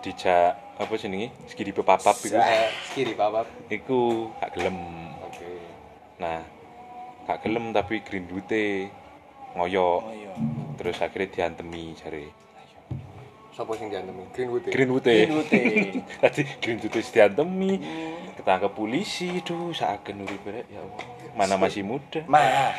dijak 0.00 0.56
apa 0.78 0.92
jenenge? 0.94 1.34
Skidi 1.46 1.70
pepapap 1.70 2.14
iku. 2.16 2.38
Eh, 2.38 2.70
kiri 2.94 3.12
papap. 3.12 3.46
Iku 3.66 4.30
gak 4.38 4.54
gelem. 4.54 4.78
Oke. 5.20 5.50
Nah, 6.16 6.40
gak 7.26 7.42
gelem 7.42 7.70
tapi 7.70 8.00
Greenwood-e 8.00 8.86
ngoyo. 9.52 10.00
Oh 10.00 10.14
iya. 10.14 10.32
Terus 10.78 11.02
akhirnya 11.02 11.28
diantemi 11.28 11.92
jare. 11.92 12.30
Sopo 13.50 13.74
sing 13.74 13.90
diantemi? 13.90 14.22
Greenwood 14.30 14.64
ya? 14.64 14.72
Greenwood-e. 14.72 15.16
Greenwood 15.18 15.50
e. 15.50 15.62
Tadi 16.22 16.42
Greenwood 16.62 16.94
wis 16.94 17.10
diantemi. 17.10 17.72
ketangkep 18.38 18.70
polisi 18.70 19.42
tuh 19.42 19.74
saken 19.74 20.22
uripe 20.22 20.62
ya 20.70 20.78
Allah 20.78 21.02
mana 21.34 21.58
masih 21.58 21.82
muda 21.82 22.22
Mah, 22.30 22.70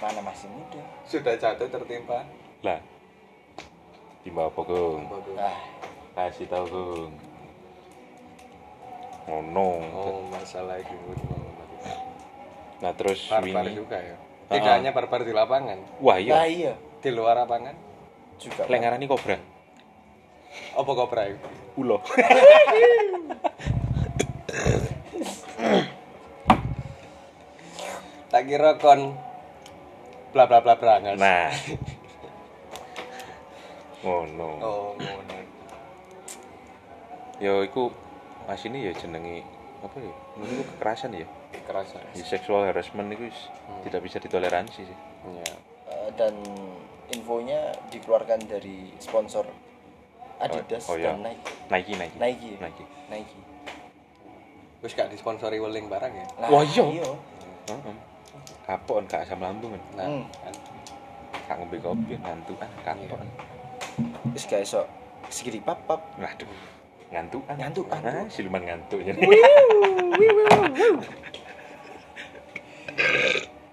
mana 0.00 0.24
masih 0.24 0.48
muda. 0.48 0.80
Sudah 1.04 1.36
jatuh 1.36 1.68
tertimpa. 1.68 2.24
lah 2.64 2.80
timba 4.24 4.48
apa 4.48 4.56
Gung 4.64 5.04
Ah, 5.36 5.52
kasih 6.16 6.48
tahu 6.48 6.64
Gung 6.72 7.12
ngono 9.26 9.68
Oh, 9.92 10.22
masalah 10.30 10.78
itu. 10.78 10.94
nah 12.78 12.92
terus 12.92 13.26
Barbar 13.26 13.64
wingi 13.64 13.74
juga 13.74 13.98
ya. 13.98 14.16
Tidak 14.46 14.62
Ah. 14.62 14.78
hanya 14.78 14.90
barbar 14.90 15.20
di 15.20 15.32
lapangan, 15.32 15.78
wah 15.98 16.14
iya. 16.16 16.46
iya 16.46 16.70
iya. 16.70 16.72
di 17.00 17.10
luar 17.10 17.34
lapangan. 17.36 17.74
Juga. 18.36 18.68
lek 18.68 18.78
ngarani 18.78 19.06
kobra 19.06 19.40
Apa 20.76 20.92
kobra 20.92 21.24
itu? 21.26 21.40
ulo 21.74 21.98
Tak 28.26 28.42
kira 28.44 28.76
kon 28.76 29.16
bla 30.30 30.44
bla 30.44 30.60
bla 30.60 30.76
brangas. 30.76 31.16
nah 31.16 31.48
ngono 34.04 34.50
Oh, 34.60 34.92
ngono. 34.94 35.36
ya 37.40 37.52
iku 37.64 37.88
mas 38.46 38.62
ini 38.62 38.86
ya 38.86 38.92
jenenge 38.92 39.42
apa 39.78 39.96
ya 39.98 40.14
ini 40.38 40.44
iku 40.48 40.62
kekerasan 40.72 41.10
ya 41.12 41.26
Kerasa. 41.62 41.98
ya, 42.14 42.22
sexual 42.24 42.62
harassment 42.64 43.10
itu 43.10 43.26
wis 43.26 43.38
tidak 43.82 44.00
bisa 44.00 44.16
ditoleransi 44.18 44.82
sih 44.82 44.98
Ya. 45.26 45.42
Eh, 45.90 46.08
dan 46.14 46.38
infonya 47.08 47.58
dikeluarkan 47.90 48.46
dari 48.46 48.94
sponsor 48.96 49.42
Adidas 50.38 50.86
Oh, 50.86 50.94
oh, 50.94 50.96
iya. 50.96 51.10
dan 51.10 51.26
Nike. 51.26 51.42
Nike 51.66 51.92
Nike 51.96 52.16
Nike. 52.16 52.50
Nike 52.60 52.84
Nike. 53.10 53.38
Wis 54.78 54.92
gak 54.92 55.08
disponsori 55.08 55.56
weling 55.56 55.88
barang 55.88 56.12
ya. 56.12 56.26
Lah, 56.38 56.48
Wah, 56.48 56.62
iya. 56.62 56.84
iya. 56.94 57.08
Heeh. 57.66 57.96
kapok 58.62 59.02
gak 59.04 59.24
asam 59.24 59.42
lambung 59.42 59.74
kan 59.74 59.82
Nah, 59.96 60.06
Hmm. 60.06 60.24
kan. 60.38 60.54
gak 61.42 61.56
ngombe 61.58 61.78
kopi 61.80 62.14
ngantukan 62.16 62.70
kapok 62.86 63.18
Wis 64.30 64.44
gak 64.44 64.62
iso 64.62 64.86
segini 65.26 65.58
pap-pap. 65.58 65.98
waduh 66.14 66.46
ngantukan 67.06 67.54
Ngantukan. 67.54 68.00
nah 68.02 68.26
siluman 68.26 68.62
ngantuk 68.62 68.98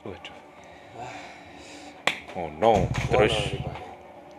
waduh 0.03 0.37
oh 2.35 2.49
no 2.59 2.73
terus 3.09 3.35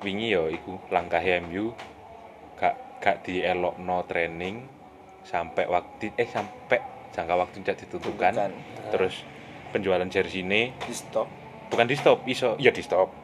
wingi 0.04 0.36
ya 0.36 0.44
iku 0.46 0.76
langkah 0.92 1.22
MU 1.40 1.72
gak 2.54 3.00
gak 3.00 3.24
dielokno 3.24 4.04
training 4.04 4.62
sampai 5.24 5.64
waktu 5.64 6.12
eh 6.14 6.28
sampai 6.28 6.78
jangka 7.10 7.34
waktu 7.34 7.56
tidak 7.64 7.76
ditentukan 7.86 8.32
Tentukan. 8.36 8.50
terus 8.92 9.14
penjualan 9.72 10.06
jersey 10.06 10.44
ini 10.44 10.70
Di 10.84 10.92
stop. 10.92 11.26
bukan 11.72 11.86
di 11.88 11.96
stop 11.96 12.22
iso 12.28 12.54
ya 12.60 12.70
di 12.70 12.84
stop. 12.84 13.23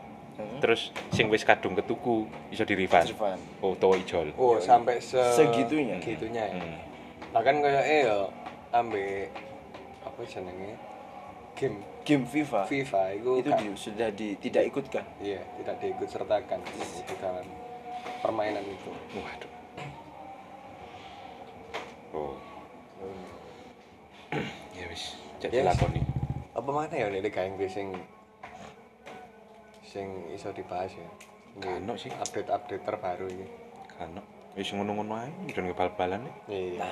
Terus 0.60 0.80
sing 1.10 1.26
wis 1.26 1.42
kadung 1.42 1.72
ketuku 1.72 2.24
iso 2.48 2.62
di 2.62 2.76
refund 2.76 3.08
Irfan. 3.08 3.40
oh 3.58 3.72
utawa 3.72 3.96
ijol 3.96 4.30
Oh, 4.34 4.56
sampai 4.56 5.00
se 5.00 5.16
Segitunya. 5.32 5.96
Gitunya 5.98 6.44
ya. 6.46 6.54
Hmm. 6.54 6.76
Bahkan 7.30 7.54
kayak 7.58 7.84
eh 7.84 8.00
yo 8.04 8.28
ambe 8.70 9.26
apa 10.00 10.20
jenenge? 10.22 10.76
Game 11.52 11.76
Game 12.00 12.24
FIFA. 12.24 12.64
FIFA 12.64 13.02
itu, 13.14 13.30
itu 13.38 13.50
di- 13.52 13.74
sudah 13.74 14.08
di, 14.10 14.28
tidak 14.38 14.64
ikutkan. 14.66 15.04
iya, 15.18 15.40
tidak 15.56 15.76
diikut 15.78 16.08
sertakan 16.08 16.60
di 16.64 16.80
dalam 17.16 17.44
permainan 18.20 18.62
itu. 18.62 18.90
waduh 19.14 19.52
oh 22.12 22.34
ya 24.76 24.84
wis 24.86 25.16
jadi 25.38 25.60
Yes. 25.60 25.66
lakoni 25.68 26.02
Apa 26.50 26.66
mana 26.68 26.90
ya 26.90 27.06
nek 27.06 27.22
Liga 27.22 27.42
Inggris 27.42 27.70
sing 27.70 27.94
sing 29.90 30.06
iso 30.30 30.54
dibahas 30.54 30.94
ya? 30.94 31.08
Kano 31.58 31.98
sih. 31.98 32.14
Update-update 32.14 32.84
terbaru 32.84 33.26
ini. 33.26 33.46
kan 33.92 34.14
wis 34.50 34.70
ngono-ngono 34.70 35.14
ae 35.14 35.30
udah 35.46 35.76
bal-balan 35.76 36.24
nih 36.24 36.34
Iya. 36.74 36.88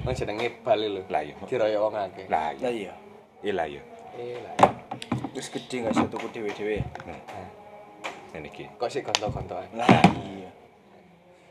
Wong 0.00 0.10
jenenge 0.10 0.48
bal 0.60 0.80
lho. 0.80 1.02
lah 1.06 1.20
iya 1.20 1.34
Diroyok 1.36 1.80
wong 1.84 1.94
akeh. 1.94 2.26
lah 2.26 2.50
Lah 2.50 2.50
iya 2.56 2.70
iya. 2.72 2.94
iya 3.42 3.52
lah 3.52 3.66
iya 3.68 3.82
Eh 4.14 4.40
lah. 4.40 4.54
Terus 5.30 5.48
gede 5.50 5.76
nggak 5.80 5.92
sih 5.92 6.06
tuku 6.08 6.26
dewe-dewe. 6.30 6.80
Hmm. 7.04 7.20
ini 8.32 8.48
ki 8.48 8.64
Kok 8.74 8.88
sih 8.88 9.02
gontok-gontokan? 9.02 9.68
Lah 9.76 9.86
iya. 10.24 10.50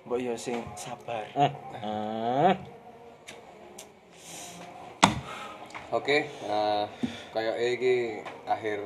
Mbok 0.03 0.17
yo 0.17 0.33
sing 0.35 0.57
sabar. 0.73 1.23
Hmm. 1.77 2.55
Oke, 5.89 6.29
nah 6.45 6.85
kayak 7.31 7.55
iki 7.69 7.93
akhir 8.43 8.77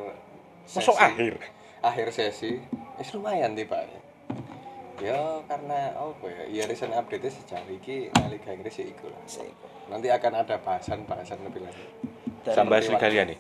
masuk 0.66 0.96
sesi- 0.96 1.04
akhir 1.04 1.34
akhir 1.84 2.16
sesi 2.16 2.64
wis 2.98 3.12
lumayan 3.12 3.54
tiba 3.54 3.84
ya. 3.84 4.00
Karena 5.52 5.92
apa 6.00 6.26
ya 6.32 6.44
ya 6.48 6.64
recent 6.64 6.96
update 6.96 7.28
sejauh 7.28 7.68
ini 7.68 8.08
nah 8.16 8.32
Liga 8.32 8.56
Inggris 8.56 8.80
ya 8.80 8.88
iku 8.88 9.12
lah. 9.12 9.20
Nanti 9.92 10.08
akan 10.08 10.32
ada 10.40 10.56
bahasan-bahasan 10.64 11.44
lebih 11.44 11.68
lanjut. 11.68 11.90
Sampai 12.48 12.80
sekalian 12.80 13.36
nih. 13.36 13.40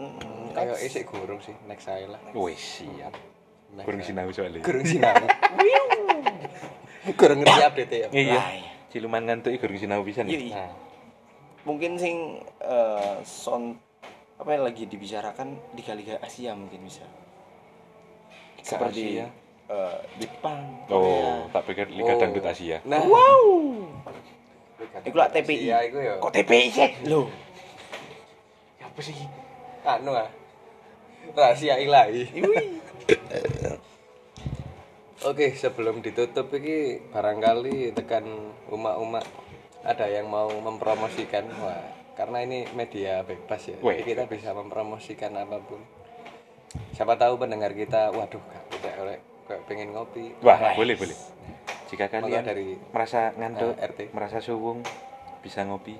Mm-mm. 0.00 0.50
kayak 0.56 0.80
isik 0.82 1.06
gurung 1.06 1.38
sih 1.44 1.52
next 1.68 1.84
saya 1.84 2.08
lah. 2.08 2.20
Wis 2.32 2.58
siap. 2.80 3.12
Saya. 3.72 4.00
sinau 4.04 4.28
soalnya. 4.32 4.64
Gurung 4.64 4.84
sinau. 4.88 5.14
Gurung 7.18 7.38
ngerti 7.42 7.62
update 7.66 7.92
ya? 7.92 8.08
Iya. 8.14 8.38
Lah, 8.38 8.48
iya. 8.54 8.70
ciluman 8.94 9.22
ngantuk 9.26 9.52
kurang 9.58 9.78
sinau 9.78 10.06
pisan 10.06 10.30
Iya, 10.30 10.38
ya? 10.38 10.42
iya. 10.42 10.54
nah. 10.54 10.70
Mungkin 11.62 11.98
sing 11.98 12.16
eh, 12.62 13.14
son 13.22 13.78
apa 14.42 14.50
yang 14.52 14.64
lagi 14.66 14.84
dibicarakan 14.84 15.54
liga-liga 15.72 16.18
Asia 16.18 16.50
mungkin 16.52 16.82
bisa. 16.82 17.06
Seperti 18.58 19.16
Asia. 19.16 19.26
eh, 19.68 19.98
Jepang, 20.18 20.82
oh 20.86 20.98
Korea. 20.98 21.34
tak 21.50 21.62
pikir 21.64 21.86
liga 21.88 22.12
Oh. 22.12 22.18
dangdut 22.18 22.42
Asia 22.44 22.82
nah 22.84 22.98
Wow. 23.00 23.46
Liga 24.76 24.98
Iku 25.00 25.16
lah 25.16 25.30
TPI. 25.30 25.56
Asia 25.64 25.76
iku 25.84 25.98
ya 25.98 26.14
Kok 26.18 26.32
TPI 26.32 26.66
sih? 26.68 26.90
Loh. 27.06 27.26
apa 28.82 28.98
sih 29.00 29.14
anu 29.82 30.12
ah 30.12 30.28
rahasia 31.32 31.78
ilahi 31.78 32.28
Oke, 35.22 35.54
sebelum 35.54 36.02
ditutup 36.02 36.50
ini 36.52 36.98
barangkali 37.08 37.94
tekan 37.94 38.26
umak-umak 38.68 39.22
ada 39.80 40.10
yang 40.10 40.26
mau 40.26 40.50
mempromosikan 40.50 41.46
wah 41.56 42.01
karena 42.14 42.44
ini 42.44 42.68
media 42.76 43.24
bebas 43.24 43.62
ya. 43.68 43.76
Weh. 43.80 44.00
Jadi 44.00 44.16
kita 44.16 44.24
bisa 44.28 44.52
mempromosikan 44.52 45.32
apa 45.36 45.58
pun. 45.60 45.80
Siapa 46.96 47.16
tahu 47.20 47.36
pendengar 47.36 47.72
kita 47.76 48.12
waduh 48.12 48.40
gak 48.40 48.64
tidak 48.72 48.94
oleh 49.00 49.18
kayak 49.44 49.62
pengen 49.68 49.92
ngopi. 49.92 50.32
wah 50.40 50.72
boleh 50.72 50.94
boleh 50.96 51.18
jika 51.92 52.08
Maka 52.08 52.24
kalian 52.24 52.44
dari 52.46 52.68
merasa 52.94 53.36
ngantuk 53.36 53.76
eh, 53.76 53.88
RT. 53.90 54.00
merasa 54.16 54.38
suwung 54.40 54.80
bisa 55.44 55.60
ngopi 55.66 55.98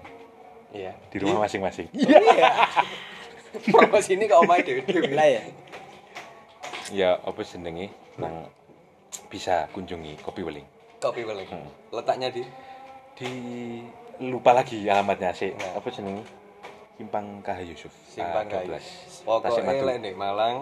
iya. 0.72 0.96
di 1.12 1.20
rumah 1.20 1.44
masing-masing 1.44 1.90
Promosi 3.74 4.16
ini 4.16 4.24
kok 4.24 4.40
omai 4.40 4.64
dewe-dewe. 4.64 5.12
Lah 5.12 5.28
ya. 5.28 5.42
ya 6.88 7.10
apa 7.20 7.44
jenenge 7.44 7.92
nang 8.16 8.48
bisa 9.28 9.68
kunjungi 9.76 10.16
kopi 10.24 10.40
weling 10.40 10.64
Kopi 11.02 11.26
Weling. 11.26 11.50
Hmm. 11.50 11.66
Letaknya 11.90 12.30
di 12.30 12.46
di 13.18 13.30
lupa 14.22 14.52
lagi 14.52 14.86
alamatnya 14.86 15.32
sih 15.32 15.50
Nah. 15.50 15.80
apa 15.80 15.88
jenenge 15.88 16.22
Simpang 16.92 17.40
KH 17.42 17.58
Yusuf. 17.66 17.90
Simpang 18.06 18.46
Ah, 18.46 18.62
Gayo. 18.62 18.78
12. 18.78 19.24
Pokoknya 19.26 19.82
lek 19.82 19.96
nek 19.98 20.14
Malang 20.14 20.56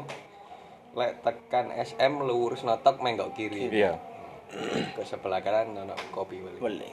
lek 0.90 1.12
tekan 1.20 1.68
SM 1.70 2.12
lurus 2.22 2.62
notok 2.62 3.02
menggok 3.02 3.34
kiri. 3.34 3.68
iya. 3.68 3.98
Ke 4.94 5.02
sebelah 5.04 5.38
kanan 5.38 5.76
ono 5.76 5.94
kopi 6.10 6.40
weling. 6.40 6.58
Boleh. 6.58 6.90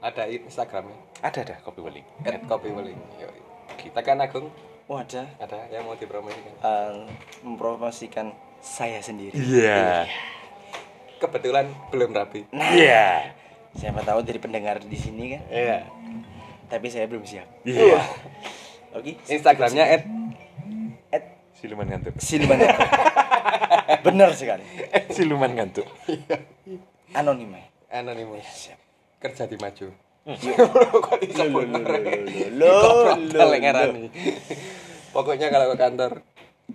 ada 0.00 0.24
instagramnya? 0.24 0.96
Ada 1.20 1.38
ada 1.44 1.56
kopi 1.60 1.84
weling. 1.84 2.06
At 2.24 2.40
kopi 2.48 2.72
weling 2.72 2.96
kita 3.76 4.00
kan 4.00 4.18
agung. 4.18 4.48
Oh 4.88 4.96
ada. 4.96 5.28
Ada 5.36 5.68
yang 5.68 5.84
mau 5.84 5.94
dipromosikan? 5.94 6.54
Eh, 6.56 6.94
mempromosikan 7.44 8.32
saya 8.58 8.98
sendiri. 8.98 9.36
iya. 9.36 10.08
Kebetulan 11.20 11.68
belum 11.92 12.10
rapi. 12.10 12.48
Iya 12.54 13.36
Siapa 13.72 14.02
tahu 14.02 14.20
dari 14.20 14.36
pendengar 14.36 14.78
di 14.78 14.94
sini 14.94 15.32
kan, 15.32 15.42
iya 15.48 15.78
tapi 16.66 16.86
saya 16.86 17.06
belum 17.06 17.22
siap. 17.22 17.46
iya 17.62 17.98
Oke. 18.92 19.18
instagramnya 19.26 19.84
at 19.88 20.02
At 21.10 21.24
siluman 21.52 21.82
ngantuk 21.84 22.14
Silman. 22.16 22.62
Benar 24.06 24.30
sekali. 24.32 24.62
siluman 25.10 25.50
ngantuk 25.50 25.86
Anonim. 27.10 27.50
ya? 27.50 27.66
anonymous 27.92 28.70
kerja 29.18 29.44
di 29.44 29.58
maju 29.58 29.90
Kok 31.02 31.18
iso 31.20 31.42
bener? 31.48 31.82
lo 32.54 33.50
ngarani. 33.50 34.06
pokoknya 35.10 35.50
kalau 35.50 35.74
ke 35.74 35.76
kantor 35.76 36.12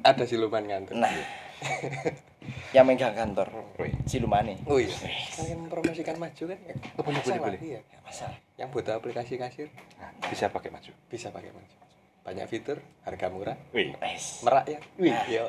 ada 0.04 0.24
siluman 0.28 0.64
ngantuk 0.66 0.92
Nah, 0.94 1.08
yang 2.72 2.86
megang 2.86 3.12
kantor 3.12 3.48
Wih. 3.76 3.94
Silumane 4.04 4.60
Oh 4.64 4.76
iya. 4.76 4.92
Kalian 5.32 5.64
mempromosikan 5.64 6.16
maju 6.16 6.44
kan? 6.46 6.60
Ya, 6.62 6.74
Oh, 6.96 7.02
boleh, 7.02 7.22
boleh, 7.22 7.40
boleh. 7.40 7.60
Iya. 7.60 7.80
Nggak 7.82 8.02
masalah 8.04 8.38
Yang 8.56 8.70
butuh 8.72 8.94
aplikasi 8.96 9.34
kasir 9.36 9.68
Nah, 9.96 10.12
bisa 10.26 10.46
pakai 10.48 10.70
maju. 10.70 10.92
bisa 11.06 11.28
pakai 11.30 11.50
maju. 11.50 11.76
Banyak 12.22 12.46
fitur, 12.48 12.78
harga 13.02 13.28
murah, 13.30 13.58
Wih. 13.70 13.94
Merak 14.42 14.66
ya. 14.66 14.80
Wih. 14.98 15.14
Yo. 15.28 15.46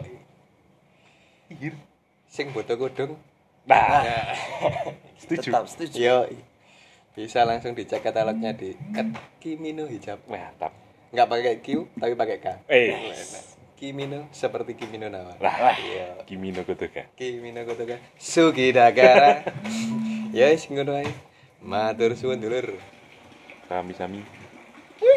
Sing 2.27 2.51
butuh 2.51 2.77
kodong. 2.77 3.17
Nah, 3.65 4.03
Ya. 4.03 4.21
setuju. 5.21 5.49
tetap 5.49 5.65
setuju 5.67 5.97
Yo. 5.97 6.19
Bisa 7.13 7.43
langsung 7.43 7.73
dicek 7.73 7.99
katalognya 8.01 8.53
di 8.53 8.77
@kimino 9.41 9.89
hijab. 9.89 10.21
Mantap. 10.29 10.69
Nggak 11.09 11.27
pakai 11.27 11.55
Q, 11.59 11.67
tapi 11.97 12.13
pakai 12.13 12.39
K. 12.39 12.47
Eh. 12.69 12.93
Kimino 13.77 14.25
seperti 14.33 14.73
Kimino 14.73 15.13
Nawa. 15.13 15.37
Lah, 15.37 15.77
Iya. 15.77 16.25
Kimi 16.25 16.49
no 16.49 16.65
Gotoka. 16.65 17.05
Kimino 17.13 17.61
Kotoka 17.69 18.01
Sugi 18.17 18.73
Dagara 18.73 19.45
Ya 20.37 20.49
wis 20.49 20.65
ngono 20.73 20.97
ae 20.97 21.09
Matur 21.61 22.17
suwun 22.17 22.41
dulur 22.41 22.81
Sami-sami. 23.69 24.36